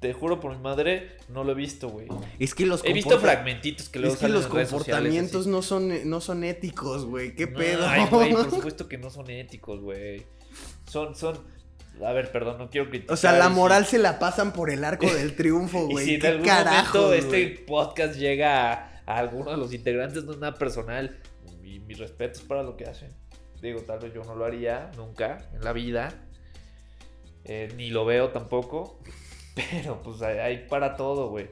[0.00, 2.06] te juro por mi madre, no lo he visto, güey.
[2.38, 5.02] es que los He visto fragmentitos que luego Es que salen los en redes sociales,
[5.02, 7.34] comportamientos no son, no son éticos, güey.
[7.34, 7.86] ¿Qué No, pedo?
[7.86, 10.24] Ay, güey, por supuesto que no son éticos, güey.
[10.90, 11.38] Son, son.
[12.04, 13.12] A ver, perdón, no quiero criticar.
[13.12, 16.04] O sea, la moral se la pasan por el arco del triunfo, Y güey.
[16.06, 20.24] si en ¿Qué algún carajo, momento este podcast llega a, a alguno de los integrantes,
[20.24, 21.20] no es nada personal.
[21.62, 23.10] Y mis respetos para lo que hacen.
[23.60, 26.26] Digo, tal vez yo no lo haría nunca en la vida.
[27.44, 29.00] Eh, ni lo veo tampoco.
[29.54, 31.50] Pero pues hay, hay para todo, güey.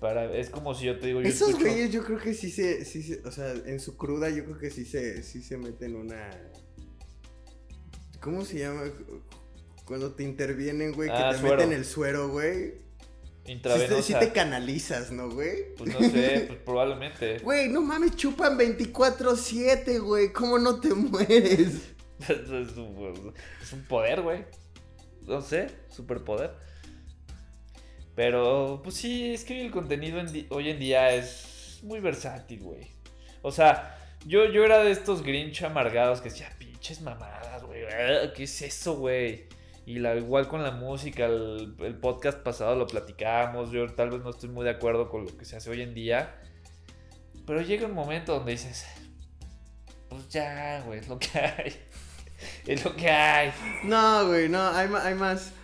[0.00, 2.50] Para, es como si yo te digo, yo Esos escucho- güeyes yo creo que sí
[2.50, 5.56] se, sí se, o sea, en su cruda yo creo que sí se, sí se
[5.56, 6.28] meten una...
[8.20, 8.82] ¿Cómo se llama?
[9.84, 11.56] Cuando te intervienen, güey, que Ah, te suero.
[11.56, 12.74] meten el suero, güey.
[13.46, 14.02] Intravenosa.
[14.02, 15.74] sí te canalizas, ¿no, güey?
[15.76, 17.38] Pues no sé, pues probablemente.
[17.44, 20.32] Güey, no mames, chupan 24-7, güey.
[20.32, 21.94] ¿Cómo no te mueres?
[22.28, 24.44] es, un, es un poder, güey.
[25.22, 26.54] No sé, superpoder.
[28.16, 32.88] Pero, pues sí, es que el contenido en hoy en día es muy versátil, güey.
[33.42, 33.96] O sea,
[34.26, 36.50] yo, yo era de estos Grinch amargados que decía,
[36.86, 37.82] pinches mamadas, güey.
[37.84, 39.48] ah, ¿Qué es eso, güey?
[39.86, 43.70] Y la, igual con la música, el, el podcast pasado lo platicábamos.
[43.70, 45.94] Yo tal vez no estoy muy de acuerdo con lo que se hace hoy en
[45.94, 46.40] día.
[47.46, 48.84] Pero llega un momento donde dices,
[50.08, 51.76] pues ya, güey, es lo que hay.
[52.66, 53.50] Es lo que hay.
[53.84, 55.54] No, güey, no, hay, hay más...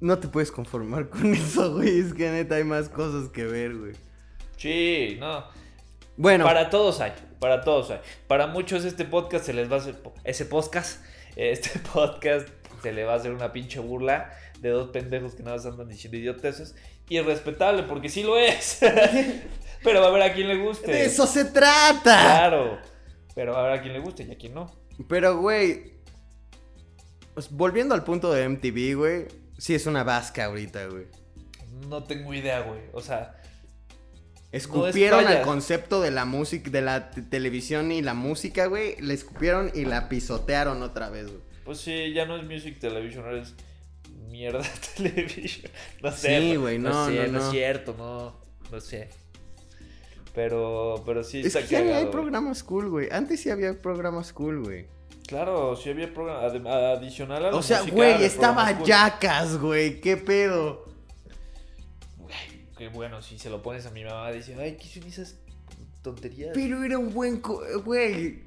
[0.00, 1.98] No te puedes conformar con eso, güey.
[1.98, 3.92] Es que neta hay más cosas que ver, güey.
[4.56, 5.44] Sí, no.
[6.16, 7.12] Bueno, Para todos hay,
[7.42, 7.92] para todos.
[8.28, 9.96] Para muchos este podcast se les va a hacer...
[10.22, 11.04] Ese podcast,
[11.36, 12.48] este podcast
[12.82, 15.88] se le va a hacer una pinche burla de dos pendejos que nada más andan
[15.88, 16.76] diciendo idioteces.
[17.08, 18.78] Irrespetable, porque sí lo es.
[19.82, 20.92] Pero va a haber a quien le guste.
[20.92, 22.00] de eso se trata.
[22.02, 22.78] Claro.
[23.34, 24.72] Pero va a haber a quien le guste y a quien no.
[25.08, 25.94] Pero, güey.
[27.34, 29.26] pues, volviendo al punto de MTV, güey.
[29.58, 31.06] Sí es una vasca ahorita, güey.
[31.88, 32.82] No tengo idea, güey.
[32.92, 33.41] O sea,
[34.52, 38.96] Escupieron es al concepto de la música, de la te- televisión y la música, güey.
[39.00, 41.40] Le escupieron y la pisotearon otra vez, güey.
[41.64, 43.54] pues sí, ya no es Music Television, ahora es
[44.28, 44.62] mierda
[44.96, 45.70] television.
[46.02, 46.38] No sé.
[46.40, 47.50] Sí, güey, no, sé, no, es no.
[47.50, 48.36] cierto, no.
[48.70, 49.08] No sé.
[50.34, 52.12] Pero, pero sí Es está que ya ni cagado, hay güey.
[52.12, 53.08] programas cool, güey.
[53.12, 54.86] Antes sí había programas cool, güey.
[55.26, 58.86] Claro, sí había programa adi- adicional a la O sea, güey, estaba programas cool.
[58.88, 60.00] Jackas, güey.
[60.00, 60.84] ¿Qué pedo?
[62.82, 65.36] Qué bueno, si se lo pones a mi mamá, dice, ay, ¿qué son esas
[66.02, 66.50] tonterías?
[66.52, 67.40] Pero era un buen...
[67.40, 68.42] co- Güey.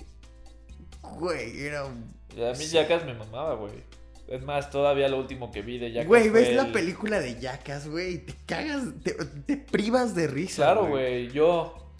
[1.02, 2.14] Güey, era un...
[2.44, 3.72] A mí Jackass me mamaba, güey.
[4.28, 7.22] Es más, todavía lo último que vi de Jackass Güey, fue ves la el- película
[7.22, 10.64] de Jackas, güey, te cagas, te, te privas de risa.
[10.64, 11.94] Claro, güey, yo...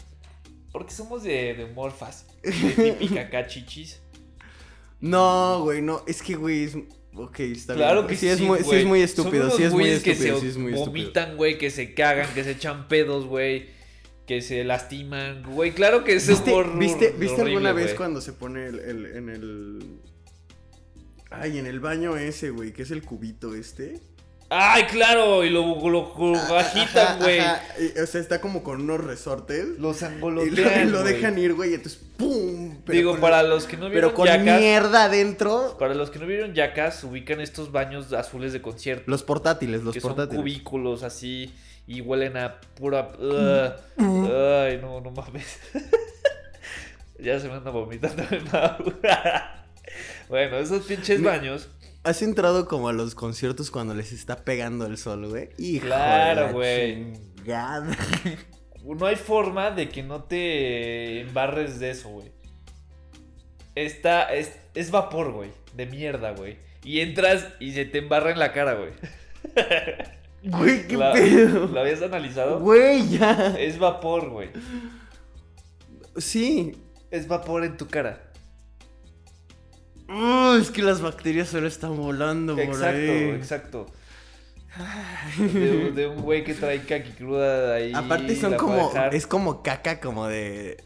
[0.74, 2.28] Porque somos de, de humor fácil.
[2.44, 2.52] De
[3.00, 4.02] típica acá chichis.
[5.00, 6.76] No, güey, no, es que, güey, es...
[7.18, 8.08] Ok, está Claro bien.
[8.10, 8.22] que sí.
[8.22, 11.06] sí, es muy, sí es muy estúpido, sí es muy estúpido, sí es muy estúpido.
[11.06, 13.68] vomitan, güey, que se cagan, que se echan pedos, güey,
[14.28, 15.72] que se lastiman, güey.
[15.72, 19.30] Claro que es ¿Viste, ¿viste, horrible, ¿viste alguna vez cuando se pone el, el- en
[19.30, 19.80] el...
[21.32, 24.00] Ay, en el baño ese, güey, que es el cubito este?
[24.50, 27.40] Ay, claro, y lo, lo, lo agitan, Ajá, güey.
[28.02, 29.66] O sea, está como con unos resortes.
[29.80, 32.78] Los Y lo, angolotean, y lo dejan ir, güey, y entonces ¡pum!
[32.86, 35.76] Pero Digo, con- para los que no vieron Pero con Jackass, mierda adentro.
[35.80, 39.04] para los que no vieron Jackass, ubican estos baños azules de concierto.
[39.08, 40.40] Los portátiles, los que son portátiles.
[40.42, 41.52] cubículos así
[41.88, 43.10] y huelen a pura.
[43.20, 43.74] Ugh.
[43.98, 45.58] ay, no, no mames.
[47.20, 48.24] ya se me anda vomitando
[50.30, 51.68] bueno, esos pinches baños.
[52.06, 55.50] ¿Has entrado como a los conciertos cuando les está pegando el sol, güey?
[55.58, 57.14] Hijo Claro, güey.
[58.84, 62.32] No hay forma de que no te embarres de eso, güey.
[63.74, 64.34] Está.
[64.34, 65.50] Es, es vapor, güey.
[65.76, 66.58] De mierda, güey.
[66.84, 68.92] Y entras y se te embarra en la cara, güey.
[70.44, 71.66] Güey, qué ¿La- pedo.
[71.68, 72.60] ¿Lo habías analizado?
[72.60, 73.56] Güey, ya.
[73.58, 74.50] Es vapor, güey.
[76.18, 76.78] Sí.
[77.10, 78.25] Es vapor en tu cara.
[80.08, 83.30] Uh, es que las bacterias solo están volando por Exacto, ahí.
[83.32, 83.86] exacto.
[85.38, 87.94] De, de un güey que trae kaki cruda ahí.
[87.96, 90.78] Aparte son como, es como caca como de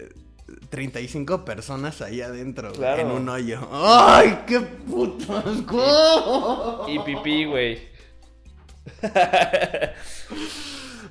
[0.70, 3.01] 35 personas ahí adentro, Claro.
[3.01, 3.67] en un hoyo.
[3.72, 6.86] ¡Ay, qué puto asco!
[6.88, 7.80] Y pipí, güey.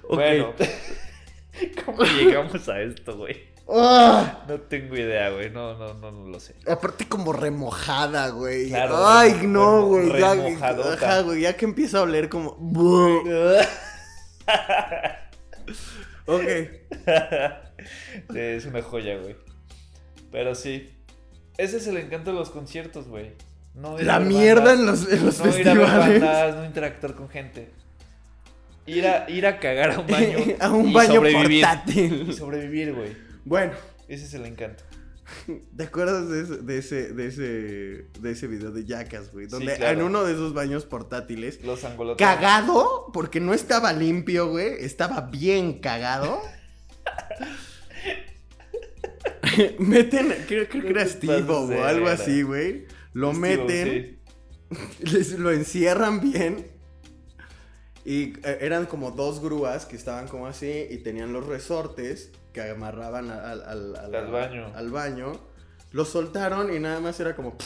[0.08, 0.54] Bueno.
[1.84, 3.47] ¿Cómo llegamos a esto, güey?
[3.70, 5.50] Ah, No tengo idea, güey.
[5.50, 6.54] No, no, no, no lo sé.
[6.66, 8.68] aparte como remojada, güey.
[8.70, 10.18] Claro, Ay, remo- no, güey.
[10.18, 10.94] Ya, remojadota.
[10.94, 12.56] ajá, güey, ya que empieza a oler como...
[16.26, 16.42] Ok.
[18.32, 19.36] Sí, es una joya, güey.
[20.30, 20.90] Pero sí.
[21.56, 23.32] Ese es el encanto de los conciertos, güey.
[23.74, 26.20] No ir La a mierda en los, en los No ir a ver festivales.
[26.20, 27.70] bandas, no interactuar con gente.
[28.86, 30.38] Ir a, ir a cagar a un baño.
[30.60, 31.50] a un y baño sobrevivir.
[31.58, 32.34] Y portátil.
[32.34, 33.27] sobrevivir, güey.
[33.48, 33.72] Bueno,
[34.08, 34.84] Ese es el encanto.
[35.76, 37.42] ¿te acuerdas de ese, de ese, de ese,
[38.20, 39.46] de ese video de Jackass, güey?
[39.46, 39.98] Sí, Donde claro.
[39.98, 42.26] en uno de esos baños portátiles, Los angolotes.
[42.26, 46.42] cagado, porque no estaba limpio, güey, estaba bien cagado.
[49.78, 52.86] Meten, creo, creo que era Steve o algo así, güey.
[53.14, 54.18] Lo meten,
[54.70, 54.76] sí.
[55.10, 56.66] les, lo encierran bien.
[58.04, 62.30] Y eh, eran como dos grúas que estaban como así y tenían los resortes
[62.64, 64.72] que amarraban al, al, al- Al baño.
[64.74, 65.32] al baño.
[65.92, 67.56] Los soltaron y nada más era como...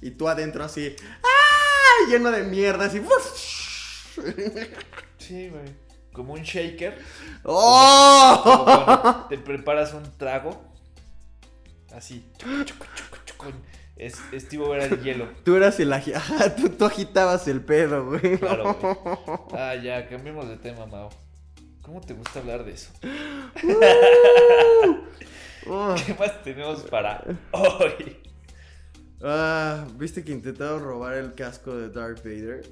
[0.00, 0.96] Y tú adentro así...
[1.22, 2.08] ¡Ah!
[2.10, 3.00] Lleno de mierda, así...
[5.18, 5.62] Sí, güey.
[6.12, 6.98] Como un shaker.
[7.42, 9.26] Como ¡Oh!
[9.28, 10.62] te preparas un trago.
[11.94, 12.30] Así.
[12.38, 13.52] Chucu, chucu, chucu.
[13.96, 15.28] Es, Steve era el hielo.
[15.44, 15.92] Tú eras el...
[15.92, 18.38] agi- Ajá, tú, tú agitabas el pedo, güey.
[18.38, 18.96] Claro, güey.
[19.52, 21.10] Ah, ya, cambiemos de tema, Mao.
[21.82, 22.92] ¿Cómo te gusta hablar de eso?
[25.68, 25.94] Oh.
[26.06, 28.18] ¿Qué más tenemos para hoy?
[29.22, 32.62] Ah, ¿viste que intentaron robar el casco de Darth Vader?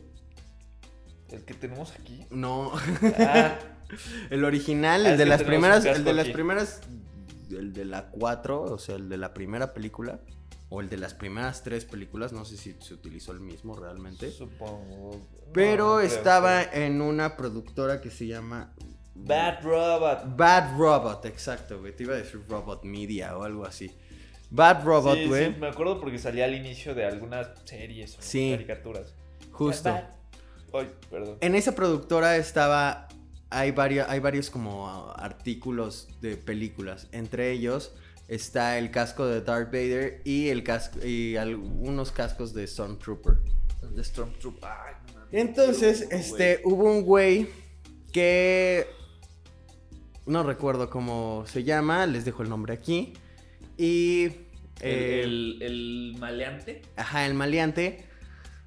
[1.31, 2.27] ¿El que tenemos aquí?
[2.31, 2.73] No.
[3.19, 3.59] Ah,
[4.31, 6.81] El original, Ah, el es de las primeras, el de las primeras,
[7.51, 10.21] el de la 4, o sea, el de la primera película,
[10.69, 14.31] o el de las primeras tres películas, no sé si se utilizó el mismo realmente,
[14.31, 15.21] supongo.
[15.53, 18.73] Pero no creo, estaba en una productora que se llama
[19.27, 20.37] Bad Robot.
[20.37, 23.91] Bad Robot, exacto, güey, te iba a decir Robot Media o algo así.
[24.51, 28.23] Bad Robot, Sí, güey, sí, me acuerdo porque salía al inicio de algunas series o
[28.23, 28.51] Sí.
[28.53, 29.14] caricaturas.
[29.53, 29.91] justo.
[29.91, 30.11] Bad-
[30.73, 31.37] Ay, perdón.
[31.41, 33.09] En esa productora estaba.
[33.51, 37.09] Hay varios, hay varios como artículos de películas.
[37.12, 37.93] Entre ellos
[38.29, 43.39] está el casco de Darth Vader y el casco y algunos cascos de Stormtrooper.
[43.91, 44.64] De Stormtrooper.
[44.71, 45.29] Ay, no mames.
[45.33, 47.49] Entonces, este, hubo un güey
[48.12, 48.87] que
[50.27, 53.14] no recuerdo cómo se llama, les dejo el nombre aquí.
[53.77, 54.41] Y güey.
[54.81, 56.83] eh, El, el, el maleante.
[56.97, 58.05] Ajá, el maleante.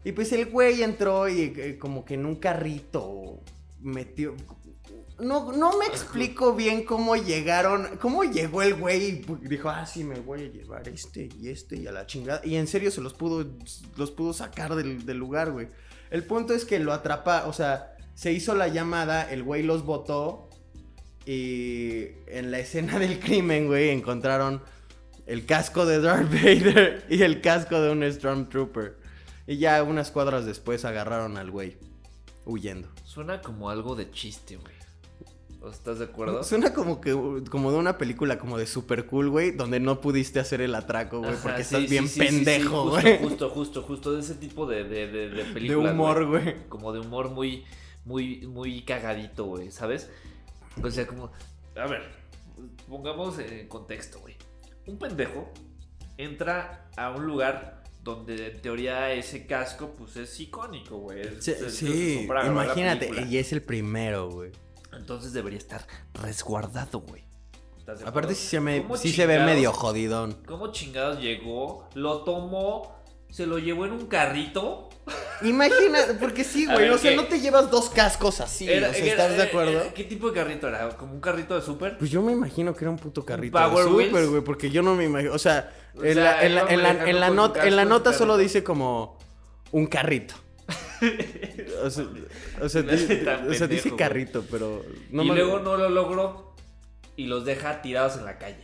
[0.03, 3.39] Y pues el güey entró y eh, como que en un carrito
[3.81, 4.35] metió...
[5.19, 10.03] No, no me explico bien cómo llegaron, cómo llegó el güey y dijo, ah, sí,
[10.03, 12.41] me voy a llevar este y este y a la chingada.
[12.43, 13.47] Y en serio se los pudo,
[13.95, 15.67] los pudo sacar del, del lugar, güey.
[16.09, 19.85] El punto es que lo atrapa, o sea, se hizo la llamada, el güey los
[19.85, 20.49] votó
[21.25, 24.61] y en la escena del crimen, güey, encontraron
[25.25, 28.97] el casco de Darth Vader y el casco de un Stormtrooper.
[29.47, 31.77] Y ya unas cuadras después agarraron al güey,
[32.45, 32.87] huyendo.
[33.03, 34.73] Suena como algo de chiste, güey.
[35.61, 36.43] ¿O ¿Estás de acuerdo?
[36.43, 37.13] Suena como que
[37.49, 41.19] como de una película como de super cool, güey, donde no pudiste hacer el atraco,
[41.19, 43.17] güey, porque sí, estás sí, bien sí, pendejo, justo, güey.
[43.19, 45.93] Justo, justo, justo, de ese tipo de, de, de, de De películas.
[45.93, 46.67] humor, güey.
[46.67, 47.63] Como de humor muy,
[48.03, 50.09] muy, muy cagadito, güey, ¿sabes?
[50.81, 51.31] O sea, como.
[51.75, 52.01] A ver,
[52.87, 54.35] pongamos en contexto, güey.
[54.85, 55.51] Un pendejo
[56.17, 61.21] entra a un lugar donde en teoría ese casco, pues es icónico, güey.
[61.21, 64.51] Es- Sí, es- imagínate, y es el primero, güey.
[64.91, 67.23] Entonces debería estar resguardado, güey.
[67.79, 70.33] ¿Estás de Aparte sí se, me, ¿Cómo sí se ve medio jodidón.
[70.45, 71.89] ¿Cómo chingados llegó?
[71.95, 72.95] Lo tomó,
[73.29, 74.89] se lo llevó en un carrito.
[75.43, 77.17] Imagina, porque sí, güey, o sea, ¿qué?
[77.17, 79.81] no te llevas dos cascos así, Era- o sea, era- ¿estás de acuerdo?
[79.93, 80.89] ¿Qué tipo de carrito era?
[80.89, 81.97] ¿Como un carrito de súper?
[81.97, 84.81] Pues yo me imagino que era un puto carrito Power de súper, güey, porque yo
[84.81, 87.09] no me imagino, o sea, O en, sea, la, en, iba la, en, la, manejando
[87.09, 89.17] en la con su nota, en la casco, nota su solo dice como
[89.71, 90.35] un carrito.
[91.83, 92.05] O sea,
[92.61, 92.65] o
[93.63, 96.53] o dice carrito, pero no y me- luego no lo logró
[97.17, 98.63] y los deja tirados en la calle.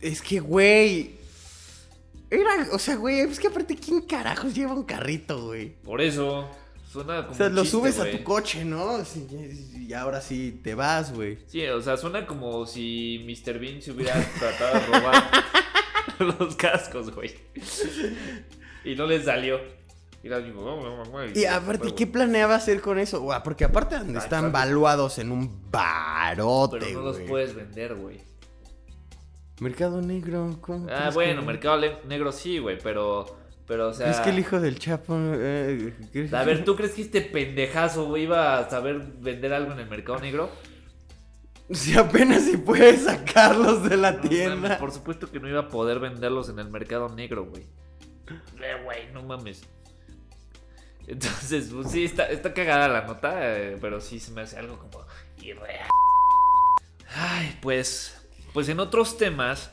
[0.00, 1.14] Es que, güey,
[2.30, 5.70] era, o sea, güey, es que aparte, ¿quién carajos lleva un carrito, güey?
[5.82, 6.48] Por eso.
[6.90, 8.98] Suena como O sea, un lo chiste, subes a tu coche, ¿no?
[9.78, 11.38] Y ahora sí te vas, güey.
[11.46, 13.58] Sí, o sea, suena como si Mr.
[13.60, 15.30] Bean se hubiera tratado de robar
[16.38, 17.32] los cascos, güey.
[18.84, 19.60] Y no le salió.
[20.22, 20.28] Y
[21.38, 23.26] Y aparte, ¿qué planeaba hacer con eso?
[23.42, 27.28] Porque aparte Ah, están valuados en un barote, Pero no los güey.
[27.28, 28.20] puedes vender, güey.
[29.60, 30.88] Mercado Negro, ¿cómo?
[30.90, 33.38] Ah, bueno, que- Mercado Negro sí, güey, pero.
[33.66, 34.10] Pero, o sea.
[34.10, 35.14] Es que el hijo del Chapo.
[35.16, 39.72] eh, ¿qué- A ver, ¿tú crees que este pendejazo, güey, iba a saber vender algo
[39.72, 40.50] en el mercado negro?
[41.70, 44.56] Si apenas si puedes sacarlos de la No tienda.
[44.56, 47.62] mames, por supuesto que no iba a poder venderlos en el mercado negro, güey.
[48.60, 49.62] Eh, güey, no mames.
[51.06, 54.78] Entonces, pues sí, está, está cagada la nota, eh, pero sí se me hace algo
[54.78, 55.04] como
[55.42, 55.88] irreal.
[57.14, 58.16] Ay, pues.
[58.52, 59.70] Pues en otros temas,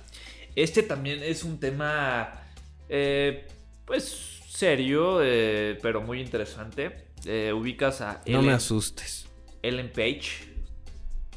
[0.56, 2.44] este también es un tema.
[2.90, 3.48] eh,
[3.86, 7.08] pues serio, eh, pero muy interesante.
[7.26, 9.28] Eh, ubicas a No me Ellen, asustes.
[9.62, 10.56] Ellen Page.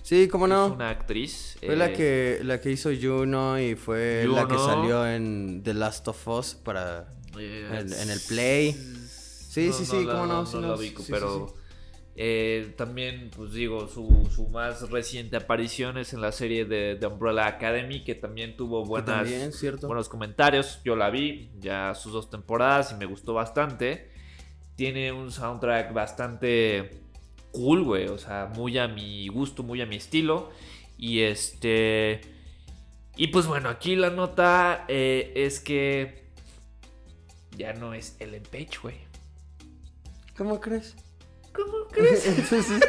[0.03, 0.67] Sí, cómo Es no.
[0.69, 1.57] una actriz.
[1.65, 5.75] Fue la eh, que la que hizo Juno y fue la que salió en The
[5.75, 8.73] Last of Us para Eh, En- en el Play.
[8.73, 11.55] Sí, sí, sí, cómo no, No, sí, no, ubico, sí, pero.
[12.17, 17.07] Eh, también, pues digo, su, su más reciente aparición es en la serie de, de
[17.07, 19.87] Umbrella Academy, que también tuvo buenas, también, cierto.
[19.87, 20.81] buenos comentarios.
[20.85, 24.11] Yo la vi ya sus dos temporadas y me gustó bastante.
[24.77, 26.91] Tiene un soundtrack bastante
[27.53, 28.09] cool, güey.
[28.09, 30.51] O sea, muy a mi gusto, muy a mi estilo.
[30.99, 32.21] Y este.
[33.17, 36.25] Y pues bueno, aquí la nota eh, es que
[37.57, 38.97] ya no es Ellen Page, güey.
[40.37, 40.97] ¿Cómo crees?
[41.53, 42.27] ¿Cómo crees?
[42.27, 42.81] Entonces,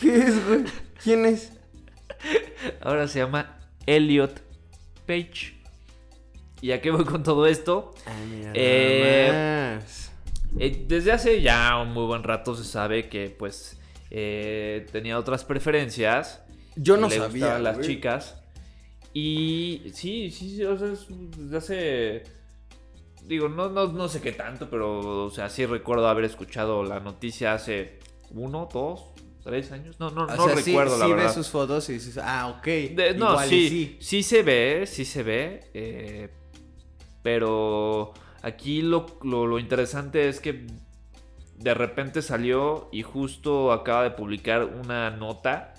[0.00, 0.64] ¿qué es, güey?
[1.02, 1.52] ¿Quién es?
[2.80, 4.40] Ahora se llama Elliot
[5.06, 5.54] Page.
[6.60, 7.94] ¿Y a qué voy con todo esto?
[8.04, 10.12] Ay, mira, Eh, nada más.
[10.58, 13.78] Eh, desde hace ya un muy buen rato se sabe que pues
[14.10, 16.40] eh, tenía otras preferencias.
[16.74, 17.28] Yo no le sabía.
[17.30, 17.86] gustaban las güey.
[17.88, 18.34] chicas.
[19.14, 22.22] Y sí, sí, sí, o sea, es desde hace...
[23.28, 26.98] Digo, no, no, no sé qué tanto, pero o sea, sí recuerdo haber escuchado la
[27.00, 27.98] noticia hace
[28.30, 29.10] uno, dos,
[29.44, 30.00] tres años.
[30.00, 31.24] No, no, O no sea, sí- recuerdo la sí verdad.
[31.26, 32.64] ves sus fotos y dices, ah, ok.
[32.64, 35.70] De- no, igual y sí, sí, se ve, sí se ve.
[35.74, 36.30] eh,
[37.22, 40.66] pero aquí lo, lo- lo interesante es que
[41.58, 45.74] de repente salió y justo acaba de publicar una nota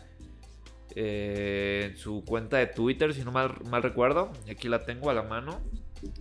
[0.96, 4.32] eh, en su cuenta de Twitter, si no mal, mal recuerdo.
[4.52, 5.60] Aquí la tengo a la mano.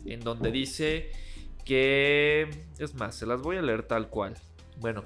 [0.04, 1.10] En donde dice
[1.64, 2.48] que...
[2.78, 4.34] Es más, se las voy a leer tal cual.
[4.78, 5.02] Bueno,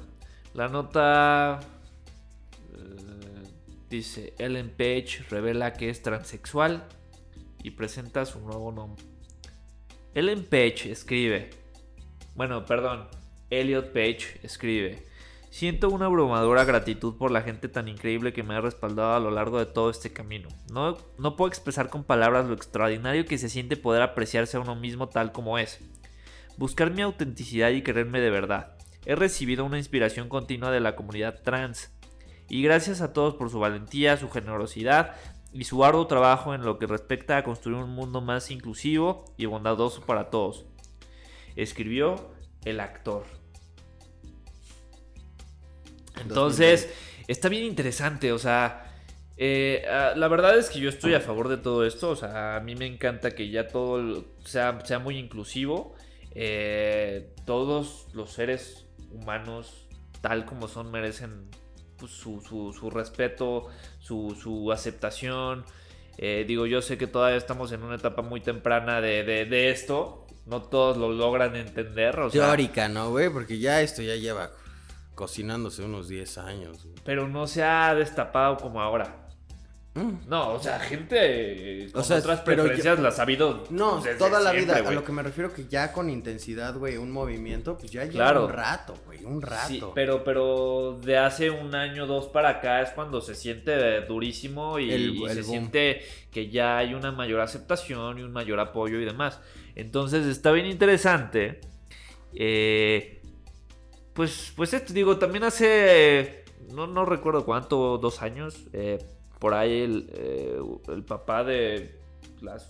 [0.55, 1.61] la nota...
[2.75, 3.43] eh,
[3.91, 6.87] dice, Ellen Page revela que es transexual
[7.63, 9.05] y presenta su nuevo nombre.
[10.15, 11.51] Ellen Page escribe,
[12.35, 13.09] bueno, perdón,
[13.51, 15.07] Elliot Page escribe,
[15.53, 19.31] siento una abrumadora gratitud por la gente tan increíble que me ha respaldado a lo
[19.31, 20.49] largo de todo este camino.
[20.73, 24.75] No, no puedo expresar con palabras lo extraordinario que se siente poder apreciarse a uno
[24.77, 25.79] mismo tal como es.
[26.57, 28.79] Buscar mi autenticidad y quererme de verdad.
[29.05, 31.93] He recibido una inspiración continua de la comunidad trans.
[32.49, 35.17] Y gracias a todos por su valentía, su generosidad
[35.53, 39.45] y su arduo trabajo en lo que respecta a construir un mundo más inclusivo y
[39.45, 40.65] bondadoso para todos.
[41.57, 42.33] Escribió
[42.65, 43.42] el actor.
[46.23, 46.89] Entonces,
[47.29, 48.89] está bien interesante, o sea,
[49.37, 52.57] eh, ah, la verdad es que yo estoy a favor de todo esto, o sea,
[52.57, 55.95] a mí me encanta que ya todo sea, sea muy inclusivo,
[56.35, 59.87] eh, todos los seres humanos,
[60.21, 61.49] tal como son, merecen
[61.99, 63.69] pues, su, su- su respeto,
[64.01, 65.65] su, su aceptación.
[66.19, 69.71] Eh, digo, yo sé que todavía estamos en una etapa muy temprana de, de- de
[69.71, 73.29] esto, no todos lo logran entender, o sea, Teórica, ¿no, güey?
[73.31, 74.51] Porque ya esto ya lleva
[75.23, 76.83] cocinándose unos 10 años.
[76.83, 76.97] güey.
[77.05, 79.19] pero no se ha destapado como ahora.
[79.95, 80.27] Mm.
[80.27, 81.17] No, o sea, gente
[81.85, 83.63] eh, con O sea, otras preferencias las ha habido.
[83.71, 84.89] No, desde toda la siempre, vida.
[84.89, 88.13] A lo que me refiero que ya con intensidad, güey, un movimiento, pues ya lleva
[88.25, 88.47] Claro.
[88.47, 89.69] un rato, güey, un rato.
[89.69, 94.01] Sí, pero, pero de hace un año o dos para acá es cuando se siente
[94.07, 95.51] durísimo y, El- y el se boom.
[95.51, 96.03] siente
[96.33, 99.41] que ya hay una mayor aceptación y un mayor apoyo y demás.
[99.77, 101.61] Entonces está bien interesante.
[102.35, 103.22] Eh,
[104.15, 108.99] pues, pues esto, digo, también hace, no, no recuerdo cuánto, dos años, eh,
[109.39, 110.59] por ahí el, eh,
[110.89, 111.99] el papá de
[112.41, 112.69] las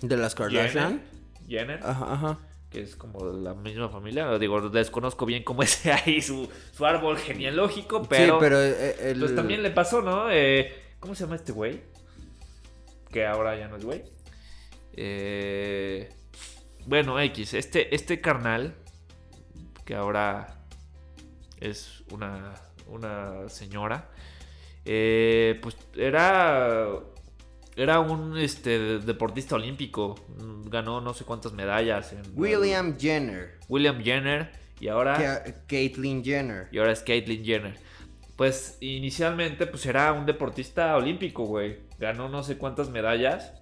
[0.00, 1.02] De las Kardashian.
[1.46, 2.38] Jenner, Ajá, ajá.
[2.70, 4.38] que es como de la misma familia.
[4.38, 9.20] Digo, desconozco bien cómo es ahí su, su árbol genealógico, pero, sí, pero eh, el...
[9.20, 10.30] pues también le pasó, ¿no?
[10.30, 11.82] Eh, ¿Cómo se llama este güey?
[13.10, 14.02] Que ahora ya no es güey.
[14.94, 16.08] Eh,
[16.86, 18.74] bueno, X, este, este carnal,
[19.84, 20.63] que ahora
[21.70, 22.54] es una,
[22.88, 24.08] una señora.
[24.84, 26.88] Eh, pues era
[27.76, 30.14] era un este, deportista olímpico.
[30.66, 32.12] Ganó no sé cuántas medallas.
[32.12, 33.58] En, William Jenner.
[33.68, 34.50] William Jenner.
[34.80, 35.42] Y ahora.
[35.66, 36.68] Caitlyn Jenner.
[36.70, 37.76] Y ahora es Caitlyn Jenner.
[38.36, 41.78] Pues inicialmente pues era un deportista olímpico, güey.
[41.98, 43.52] Ganó no sé cuántas medallas.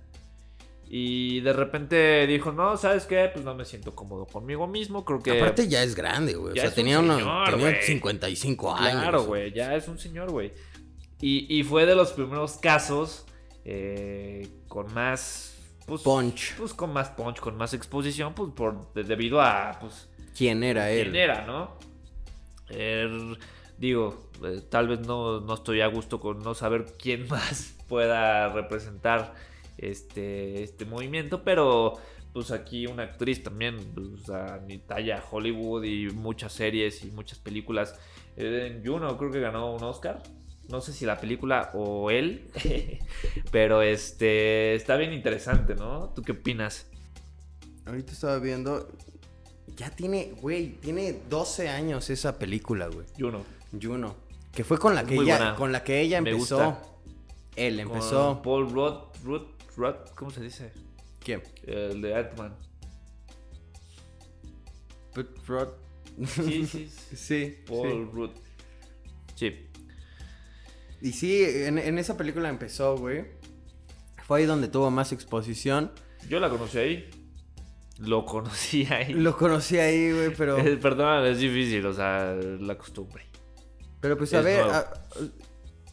[0.94, 3.30] Y de repente dijo, no, ¿sabes qué?
[3.32, 5.06] Pues no me siento cómodo conmigo mismo.
[5.06, 5.40] Creo que...
[5.40, 6.52] Aparte ya es grande, güey.
[6.52, 7.00] O sea, tenía,
[7.46, 9.00] tenía 55 años.
[9.00, 9.54] Claro, güey.
[9.54, 10.52] Ya es un señor, güey.
[11.18, 13.24] Y, y fue de los primeros casos
[13.64, 16.56] eh, con más pues, punch.
[16.58, 21.04] Pues con más punch, con más exposición, pues por debido a pues quién era él.
[21.04, 21.78] Quién era, ¿no?
[23.78, 28.50] digo, eh, tal vez no, no, estoy a gusto con no saber quién más pueda
[28.50, 29.32] representar
[29.78, 31.94] este, este movimiento, pero
[32.32, 37.38] pues aquí una actriz también, pues, a mi talla Hollywood y muchas series y muchas
[37.38, 37.98] películas.
[38.36, 40.22] En Juno creo que ganó un Oscar
[40.68, 42.50] no sé si la película o él,
[43.50, 46.10] pero este está bien interesante, ¿no?
[46.14, 46.86] ¿Tú qué opinas?
[47.84, 48.88] Ahorita estaba viendo,
[49.76, 53.06] ya tiene, güey, tiene 12 años esa película, güey.
[53.18, 53.44] Juno.
[53.80, 54.16] Juno.
[54.52, 56.78] Que fue con la que ella, con la que ella empezó.
[57.56, 58.40] Él empezó.
[58.42, 58.94] Paul Rudd,
[59.24, 59.42] Rudd,
[59.76, 60.72] Rudd, ¿cómo se dice?
[61.20, 61.42] ¿Quién?
[61.64, 62.56] El de Ant-Man.
[65.46, 65.68] Rudd.
[66.26, 66.90] Sí, sí.
[67.16, 67.56] sí.
[67.66, 68.32] Paul Rudd.
[69.34, 69.66] Sí.
[71.00, 73.24] Y sí, en, esa película empezó, güey.
[74.24, 75.90] Fue ahí donde tuvo más exposición.
[76.28, 77.10] Yo la conocí ahí.
[77.98, 79.14] Lo conocí ahí.
[79.14, 80.56] Lo conocí ahí, güey, pero.
[80.80, 83.26] Perdón, es difícil, o sea, la costumbre.
[84.00, 84.64] Pero pues a ver.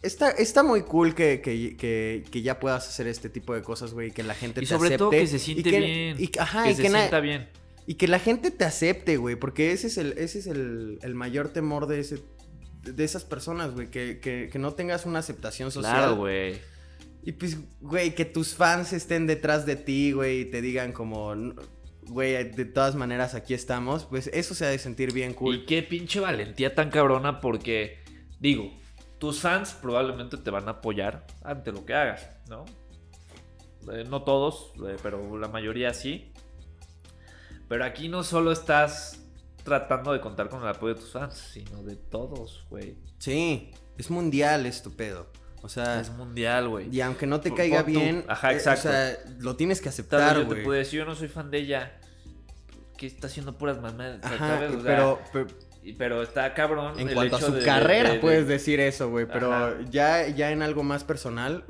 [0.01, 4.23] Está, está muy cool que, que, ya puedas hacer este tipo de cosas, güey, que
[4.23, 6.15] la gente y sobre todo que se siente bien.
[6.19, 7.49] Y, ajá, que se sienta bien.
[7.85, 11.15] Y que la gente te acepte, güey, porque ese es el, ese es el, el
[11.15, 12.19] mayor temor de ese
[12.83, 15.95] de esas personas, güey, que, no tengas una aceptación social.
[15.95, 16.55] Claro, güey.
[17.23, 21.33] Y pues, güey, que tus fans estén detrás de ti, güey, y te digan como,
[22.07, 25.55] güey, de todas maneras aquí estamos, pues eso se ha de sentir bien cool.
[25.55, 27.99] Y qué pinche valentía tan cabrona porque,
[28.39, 28.71] digo,
[29.19, 32.65] tus fans probablemente te van a apoyar ante lo que hagas, ¿no?
[33.91, 36.31] Eh, no todos, eh, pero la mayoría sí.
[37.67, 39.19] Pero aquí no solo estás
[39.63, 42.97] tratando de contar con el apoyo de tus fans, sino de todos, güey.
[43.19, 45.27] Sí, es mundial esto pedo.
[45.61, 46.89] O sea, es mundial, güey.
[46.89, 48.87] Y aunque no te caiga bien, Ajá, exacto.
[48.87, 50.47] o sea, lo tienes que aceptar, güey.
[50.47, 51.99] Yo te puedo decir, yo no soy fan de ella.
[52.97, 55.47] Que está haciendo puras mamadas, Ajá, pero, pero,
[55.83, 56.99] está cabrón.
[56.99, 59.25] En cuanto a su carrera, puedes decir eso, güey.
[59.25, 61.65] Pero ya, ya en algo más personal,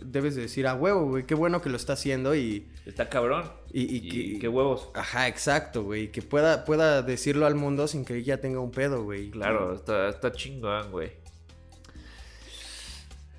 [0.00, 2.68] debes de decir, a huevo, güey, qué bueno que lo está haciendo y...
[2.84, 3.50] Está cabrón.
[3.72, 4.90] Y, qué huevos.
[4.94, 6.10] Ajá, exacto, güey.
[6.10, 9.30] Que pueda, pueda decirlo al mundo sin que ella tenga un pedo, güey.
[9.30, 11.12] Claro, está, está chingón, güey.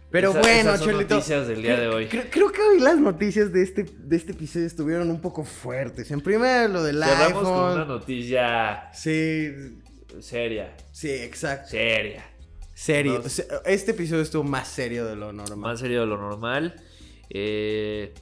[0.10, 2.08] Pero bueno, esas noticias del día de hoy.
[2.08, 6.12] Creo, que hoy las noticias de este, de este episodio estuvieron un poco fuertes.
[6.12, 8.89] En primer, lo del Cerramos con una noticia.
[8.93, 9.80] Sí.
[10.22, 10.76] Seria.
[10.91, 11.70] Sí, exacto.
[11.70, 12.26] Seria.
[12.74, 13.24] Serio.
[13.65, 15.57] Este episodio estuvo más serio de lo normal.
[15.57, 16.76] Más serio de lo normal.
[17.30, 18.13] Eh,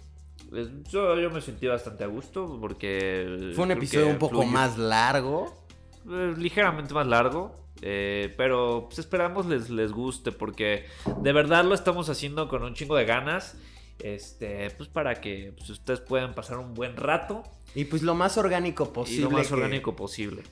[0.90, 3.52] yo, me sentí bastante a gusto porque...
[3.54, 5.66] Fue un episodio un poco más largo.
[6.10, 7.66] Eh, ligeramente más largo.
[7.82, 10.86] Eh, pero pues esperamos les, les guste porque
[11.22, 13.58] de verdad lo estamos haciendo con un chingo de ganas.
[14.00, 17.44] Este, pues para que pues, ustedes puedan pasar un buen rato.
[17.74, 19.24] Y pues lo más orgánico posible.
[19.24, 20.44] lo más orgánico posible.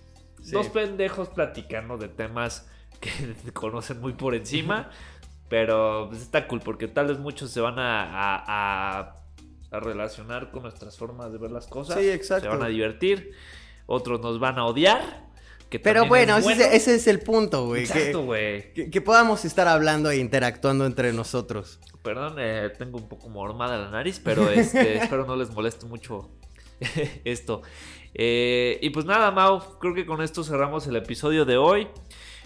[0.52, 2.68] Dos pendejos platicando de temas
[3.00, 3.12] que
[3.54, 4.90] conocen muy por encima.
[5.54, 9.14] pero pues, está cool porque tal vez muchos se van a,
[9.72, 12.00] a, relacionar con nuestras formas de ver las cosas.
[12.00, 12.46] Sí, exacto.
[12.46, 13.34] Se van a divertir.
[13.86, 15.28] Otros nos van a odiar.
[15.70, 17.84] Que pero bueno, Ese, es el punto, güey.
[17.84, 18.74] Exacto, güey.
[18.74, 21.80] Que, podamos estar hablando e interactuando entre nosotros.
[22.02, 26.32] Perdón, eh, tengo un poco mormada la nariz, pero este, espero no les moleste mucho
[27.26, 27.62] esto.
[28.14, 31.88] Eh, y pues nada, Mau, creo que con esto cerramos el episodio de hoy.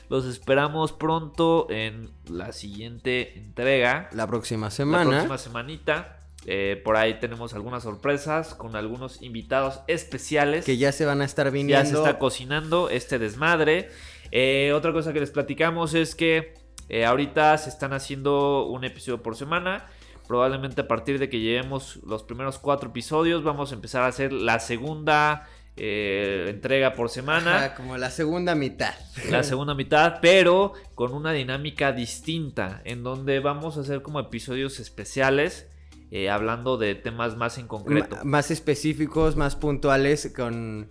[0.09, 4.09] Los esperamos pronto en la siguiente entrega.
[4.13, 5.03] La próxima semana.
[5.03, 6.13] La próxima semanita.
[6.45, 10.63] Eh, por ahí tenemos algunas sorpresas con algunos invitados especiales.
[10.63, 11.84] Que ya se van a estar viniendo.
[11.84, 13.89] Ya se está cocinando este desmadre.
[14.32, 16.53] Eh, otra cosa que les platicamos es que
[16.88, 19.88] eh, ahorita se están haciendo un episodio por semana.
[20.26, 24.34] Probablemente a partir de que lleguemos los primeros cuatro episodios vamos a empezar a hacer
[24.34, 25.47] la segunda
[25.78, 27.73] eh, entrega por semana.
[27.75, 28.93] como la segunda mitad.
[29.30, 34.80] La segunda mitad, pero con una dinámica distinta, en donde vamos a hacer como episodios
[34.80, 35.67] especiales.
[36.09, 38.17] Eh, hablando de temas más en concreto.
[38.23, 40.89] más específicos, más puntuales, con...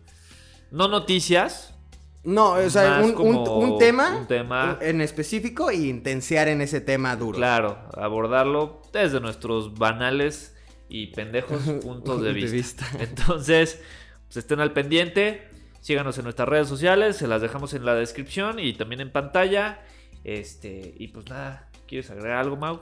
[0.70, 1.74] No noticias,
[2.22, 4.78] No, o sea, un, un- como un tema, un tema.
[4.82, 7.38] en específico y intensear en ese tema duro.
[7.38, 10.54] Claro, abordarlo desde nuestros banales
[10.88, 12.84] y pendejos puntos de De vista.
[12.84, 12.86] vista.
[13.02, 13.80] Entonces,
[14.26, 15.48] pues estén al pendiente.
[15.80, 19.80] Síganos en nuestras redes sociales, se las dejamos en la descripción y también en pantalla.
[20.24, 22.80] Este, y pues nada, ¿quieres agregar algo, Mau?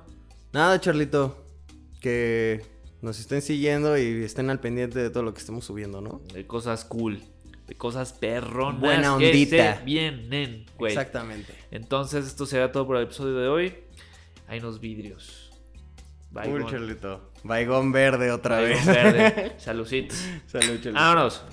[0.53, 1.45] Nada, Charlito.
[2.01, 2.64] Que
[3.03, 6.22] nos estén siguiendo y estén al pendiente de todo lo que estemos subiendo, ¿no?
[6.32, 7.22] De cosas cool,
[7.66, 9.78] de cosas perronas Buena que ondita.
[9.78, 10.92] se vienen, güey.
[10.92, 11.53] Exactamente.
[11.70, 13.74] Entonces, esto será todo por el episodio de hoy.
[14.47, 15.43] Hay unos vidrios.
[16.43, 16.66] Cool.
[16.70, 17.30] Charlito.
[17.45, 18.85] Baigón verde otra vez.
[18.85, 19.53] verde.
[19.59, 20.18] Saluditos.
[20.47, 20.93] Salud, Charlito.
[20.93, 21.45] Vámonos.